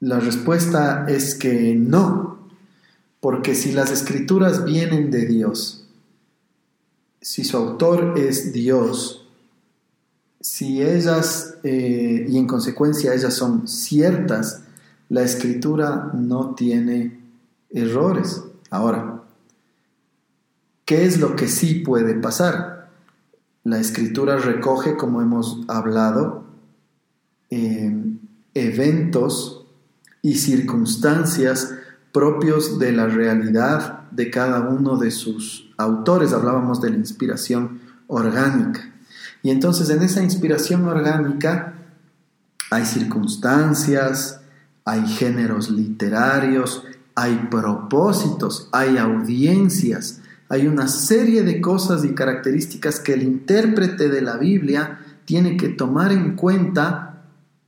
la 0.00 0.20
respuesta 0.20 1.06
es 1.08 1.34
que 1.34 1.74
no, 1.74 2.48
porque 3.20 3.54
si 3.54 3.72
las 3.72 3.90
escrituras 3.90 4.64
vienen 4.64 5.10
de 5.10 5.26
Dios, 5.26 5.88
si 7.20 7.44
su 7.44 7.56
autor 7.56 8.14
es 8.18 8.52
Dios, 8.52 9.23
si 10.44 10.82
ellas, 10.82 11.56
eh, 11.62 12.26
y 12.28 12.36
en 12.36 12.46
consecuencia 12.46 13.14
ellas 13.14 13.32
son 13.32 13.66
ciertas, 13.66 14.60
la 15.08 15.22
escritura 15.22 16.10
no 16.12 16.54
tiene 16.54 17.18
errores. 17.70 18.44
Ahora, 18.68 19.22
¿qué 20.84 21.06
es 21.06 21.18
lo 21.18 21.34
que 21.34 21.48
sí 21.48 21.76
puede 21.76 22.12
pasar? 22.12 22.90
La 23.62 23.80
escritura 23.80 24.36
recoge, 24.36 24.98
como 24.98 25.22
hemos 25.22 25.62
hablado, 25.66 26.44
eventos 28.52 29.64
y 30.20 30.34
circunstancias 30.34 31.72
propios 32.12 32.78
de 32.78 32.92
la 32.92 33.06
realidad 33.06 34.10
de 34.10 34.30
cada 34.30 34.60
uno 34.68 34.98
de 34.98 35.10
sus 35.10 35.72
autores. 35.78 36.34
Hablábamos 36.34 36.82
de 36.82 36.90
la 36.90 36.96
inspiración 36.96 37.80
orgánica. 38.08 38.93
Y 39.44 39.50
entonces 39.50 39.90
en 39.90 40.02
esa 40.02 40.22
inspiración 40.22 40.86
orgánica 40.86 41.74
hay 42.70 42.86
circunstancias, 42.86 44.40
hay 44.86 45.06
géneros 45.06 45.70
literarios, 45.70 46.82
hay 47.14 47.48
propósitos, 47.50 48.70
hay 48.72 48.96
audiencias, 48.96 50.22
hay 50.48 50.66
una 50.66 50.88
serie 50.88 51.42
de 51.42 51.60
cosas 51.60 52.06
y 52.06 52.14
características 52.14 53.00
que 53.00 53.12
el 53.12 53.22
intérprete 53.22 54.08
de 54.08 54.22
la 54.22 54.38
Biblia 54.38 55.00
tiene 55.26 55.58
que 55.58 55.68
tomar 55.68 56.10
en 56.10 56.36
cuenta 56.36 57.22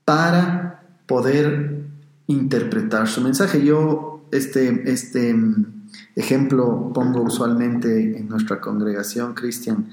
para 0.07 0.83
poder 1.07 1.83
interpretar 2.27 3.07
su 3.07 3.21
mensaje. 3.21 3.62
Yo 3.62 4.27
este, 4.33 4.91
este 4.91 5.35
mm, 5.35 5.85
ejemplo 6.17 6.91
pongo 6.95 7.21
usualmente 7.21 8.17
en 8.17 8.31
nuestra 8.31 8.62
congregación, 8.62 9.35
Cristian, 9.35 9.91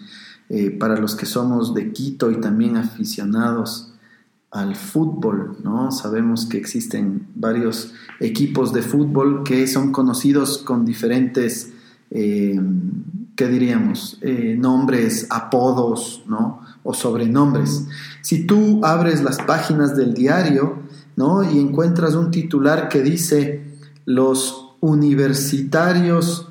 eh, 0.56 0.70
para 0.70 0.98
los 0.98 1.16
que 1.16 1.26
somos 1.26 1.74
de 1.74 1.92
Quito 1.92 2.30
y 2.30 2.39
también 2.39 2.78
aficionados 2.78 3.92
al 4.52 4.76
fútbol, 4.76 5.58
¿no? 5.63 5.92
Sabemos 5.92 6.46
que 6.46 6.60
existen 6.60 7.26
varios 7.34 7.96
equipos 8.20 8.72
de 8.72 8.84
fútbol 8.84 9.42
que 9.44 9.66
son 9.66 9.92
conocidos 9.92 10.60
con 10.60 10.86
diferentes, 10.86 11.74
eh, 12.12 12.62
¿qué 13.36 13.48
diríamos? 13.48 14.20
Eh, 14.22 14.56
nombres, 14.56 15.26
apodos, 15.32 16.22
¿no? 16.28 16.62
O 16.84 16.94
sobrenombres. 16.94 17.88
Si 18.22 18.46
tú 18.46 18.86
abres 18.86 19.24
las 19.24 19.39
páginas 19.39 19.96
del 19.96 20.13
diario, 20.13 20.84
¿no? 21.16 21.42
Y 21.44 21.58
encuentras 21.58 22.13
un 22.13 22.30
titular 22.30 22.89
que 22.89 23.02
dice, 23.02 23.74
los 24.06 24.76
universitarios 24.82 26.48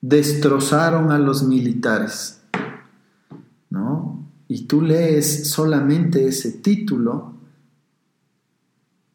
destrozaron 0.00 1.10
a 1.10 1.18
los 1.18 1.42
militares, 1.42 2.37
¿no? 3.70 4.26
Y 4.48 4.66
tú 4.66 4.82
lees 4.82 5.50
solamente 5.50 6.26
ese 6.26 6.52
título, 6.52 7.34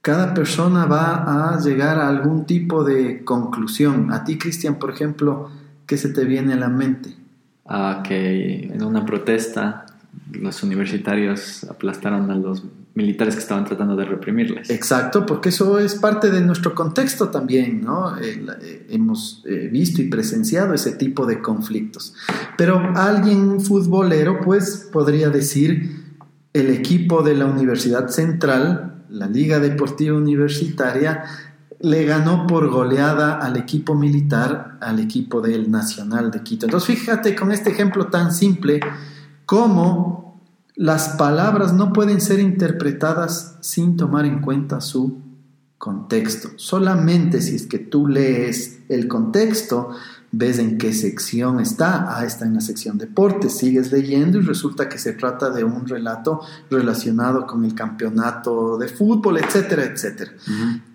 cada 0.01 0.33
persona 0.33 0.85
va 0.85 1.53
a 1.53 1.59
llegar 1.59 1.97
a 1.97 2.09
algún 2.09 2.45
tipo 2.45 2.83
de 2.83 3.23
conclusión. 3.23 4.11
A 4.11 4.23
ti, 4.23 4.37
Cristian, 4.37 4.75
por 4.75 4.91
ejemplo, 4.91 5.49
¿qué 5.87 5.97
se 5.97 6.09
te 6.09 6.25
viene 6.25 6.53
a 6.53 6.57
la 6.57 6.69
mente? 6.69 7.15
Ah, 7.65 8.03
que 8.05 8.65
en 8.65 8.83
una 8.83 9.05
protesta 9.05 9.85
los 10.31 10.63
universitarios 10.63 11.63
aplastaron 11.65 12.29
a 12.31 12.35
los 12.35 12.63
militares 12.95 13.35
que 13.35 13.41
estaban 13.41 13.65
tratando 13.65 13.95
de 13.95 14.05
reprimirles. 14.05 14.69
Exacto, 14.69 15.25
porque 15.25 15.49
eso 15.49 15.79
es 15.79 15.95
parte 15.95 16.29
de 16.29 16.41
nuestro 16.41 16.75
contexto 16.75 17.29
también, 17.29 17.81
¿no? 17.81 18.17
Eh, 18.19 18.85
hemos 18.89 19.43
eh, 19.45 19.69
visto 19.71 20.01
y 20.01 20.09
presenciado 20.09 20.73
ese 20.73 20.93
tipo 20.93 21.25
de 21.25 21.41
conflictos. 21.41 22.13
Pero 22.57 22.79
alguien 22.95 23.61
futbolero, 23.61 24.41
pues, 24.41 24.89
podría 24.91 25.29
decir, 25.29 26.03
el 26.53 26.69
equipo 26.69 27.23
de 27.23 27.35
la 27.35 27.45
Universidad 27.45 28.09
Central, 28.09 29.05
la 29.09 29.27
Liga 29.27 29.59
Deportiva 29.59 30.15
Universitaria, 30.15 31.23
le 31.79 32.05
ganó 32.05 32.47
por 32.47 32.69
goleada 32.69 33.39
al 33.39 33.57
equipo 33.57 33.95
militar, 33.95 34.77
al 34.81 34.99
equipo 34.99 35.41
del 35.41 35.69
Nacional 35.69 36.31
de 36.31 36.41
Quito. 36.41 36.65
Entonces, 36.65 36.97
fíjate 36.97 37.35
con 37.35 37.51
este 37.51 37.71
ejemplo 37.71 38.07
tan 38.07 38.31
simple, 38.31 38.79
cómo 39.53 40.41
las 40.73 41.09
palabras 41.09 41.73
no 41.73 41.93
pueden 41.93 42.21
ser 42.21 42.39
interpretadas 42.39 43.57
sin 43.61 43.97
tomar 43.97 44.25
en 44.25 44.41
cuenta 44.41 44.81
su 44.81 45.21
contexto. 45.77 46.49
Solamente 46.55 47.39
si 47.39 47.57
es 47.57 47.67
que 47.67 47.77
tú 47.77 48.07
lees 48.07 48.79
el 48.89 49.07
contexto, 49.07 49.89
ves 50.31 50.57
en 50.57 50.79
qué 50.79 50.91
sección 50.91 51.59
está. 51.59 52.17
Ah, 52.17 52.25
está 52.25 52.45
en 52.45 52.55
la 52.55 52.61
sección 52.61 52.97
deportes. 52.97 53.55
Sigues 53.55 53.91
leyendo 53.91 54.39
y 54.39 54.41
resulta 54.41 54.89
que 54.89 54.97
se 54.97 55.13
trata 55.13 55.51
de 55.51 55.63
un 55.63 55.87
relato 55.87 56.41
relacionado 56.71 57.45
con 57.45 57.63
el 57.63 57.75
campeonato 57.75 58.79
de 58.79 58.87
fútbol, 58.87 59.37
etcétera, 59.37 59.83
etcétera. 59.83 60.31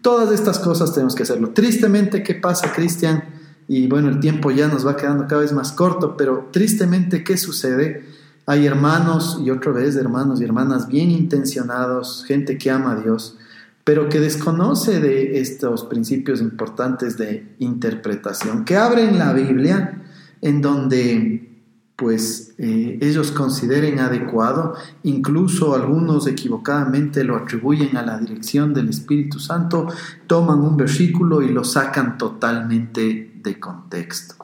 Todas 0.02 0.32
estas 0.32 0.58
cosas 0.58 0.92
tenemos 0.92 1.14
que 1.14 1.22
hacerlo. 1.22 1.50
Tristemente, 1.50 2.24
¿qué 2.24 2.34
pasa, 2.34 2.72
Cristian? 2.72 3.22
Y 3.68 3.86
bueno, 3.86 4.08
el 4.08 4.18
tiempo 4.18 4.50
ya 4.50 4.66
nos 4.66 4.84
va 4.84 4.96
quedando 4.96 5.28
cada 5.28 5.42
vez 5.42 5.52
más 5.52 5.70
corto, 5.70 6.16
pero 6.16 6.48
tristemente, 6.50 7.22
¿qué 7.22 7.36
sucede? 7.36 8.17
Hay 8.48 8.64
hermanos 8.64 9.38
y 9.44 9.50
otra 9.50 9.72
vez 9.72 9.94
hermanos 9.96 10.40
y 10.40 10.44
hermanas 10.44 10.88
bien 10.88 11.10
intencionados, 11.10 12.24
gente 12.26 12.56
que 12.56 12.70
ama 12.70 12.92
a 12.92 12.96
Dios, 12.96 13.36
pero 13.84 14.08
que 14.08 14.20
desconoce 14.20 15.00
de 15.00 15.38
estos 15.38 15.84
principios 15.84 16.40
importantes 16.40 17.18
de 17.18 17.54
interpretación, 17.58 18.64
que 18.64 18.78
abren 18.78 19.18
la 19.18 19.34
Biblia 19.34 20.00
en 20.40 20.62
donde 20.62 21.46
pues 21.94 22.54
eh, 22.56 22.98
ellos 23.02 23.32
consideren 23.32 23.98
adecuado, 23.98 24.72
incluso 25.02 25.74
algunos 25.74 26.26
equivocadamente 26.26 27.24
lo 27.24 27.36
atribuyen 27.36 27.98
a 27.98 28.02
la 28.02 28.16
dirección 28.16 28.72
del 28.72 28.88
Espíritu 28.88 29.38
Santo, 29.38 29.88
toman 30.26 30.60
un 30.60 30.74
versículo 30.74 31.42
y 31.42 31.48
lo 31.48 31.64
sacan 31.64 32.16
totalmente 32.16 33.34
de 33.42 33.60
contexto. 33.60 34.36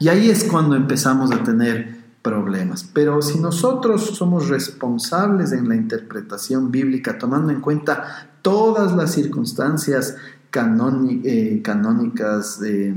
Y 0.00 0.08
ahí 0.08 0.28
es 0.28 0.44
cuando 0.44 0.76
empezamos 0.76 1.32
a 1.32 1.42
tener 1.42 1.97
problemas. 2.22 2.84
Pero 2.84 3.22
si 3.22 3.38
nosotros 3.38 4.16
somos 4.16 4.48
responsables 4.48 5.52
en 5.52 5.68
la 5.68 5.76
interpretación 5.76 6.70
bíblica, 6.70 7.18
tomando 7.18 7.52
en 7.52 7.60
cuenta 7.60 8.30
todas 8.42 8.92
las 8.92 9.12
circunstancias 9.12 10.16
eh, 10.52 11.60
canónicas, 11.62 12.60
eh, 12.62 12.94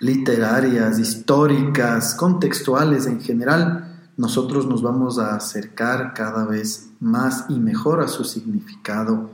literarias, 0.00 0.98
históricas, 0.98 2.14
contextuales 2.14 3.06
en 3.06 3.20
general, 3.20 4.10
nosotros 4.16 4.66
nos 4.66 4.82
vamos 4.82 5.18
a 5.18 5.34
acercar 5.34 6.12
cada 6.14 6.44
vez 6.44 6.90
más 7.00 7.46
y 7.48 7.58
mejor 7.58 8.00
a 8.00 8.08
su 8.08 8.24
significado 8.24 9.30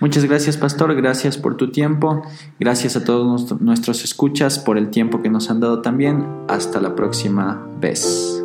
Muchas 0.00 0.24
gracias, 0.24 0.56
Pastor. 0.56 0.94
Gracias 0.94 1.38
por 1.38 1.56
tu 1.56 1.70
tiempo. 1.70 2.22
Gracias 2.58 2.96
a 2.96 3.04
todos 3.04 3.60
nuestros 3.60 4.04
escuchas 4.04 4.58
por 4.58 4.78
el 4.78 4.90
tiempo 4.90 5.22
que 5.22 5.30
nos 5.30 5.50
han 5.50 5.60
dado 5.60 5.80
también. 5.80 6.26
Hasta 6.48 6.80
la 6.80 6.94
próxima 6.94 7.66
vez. 7.80 8.41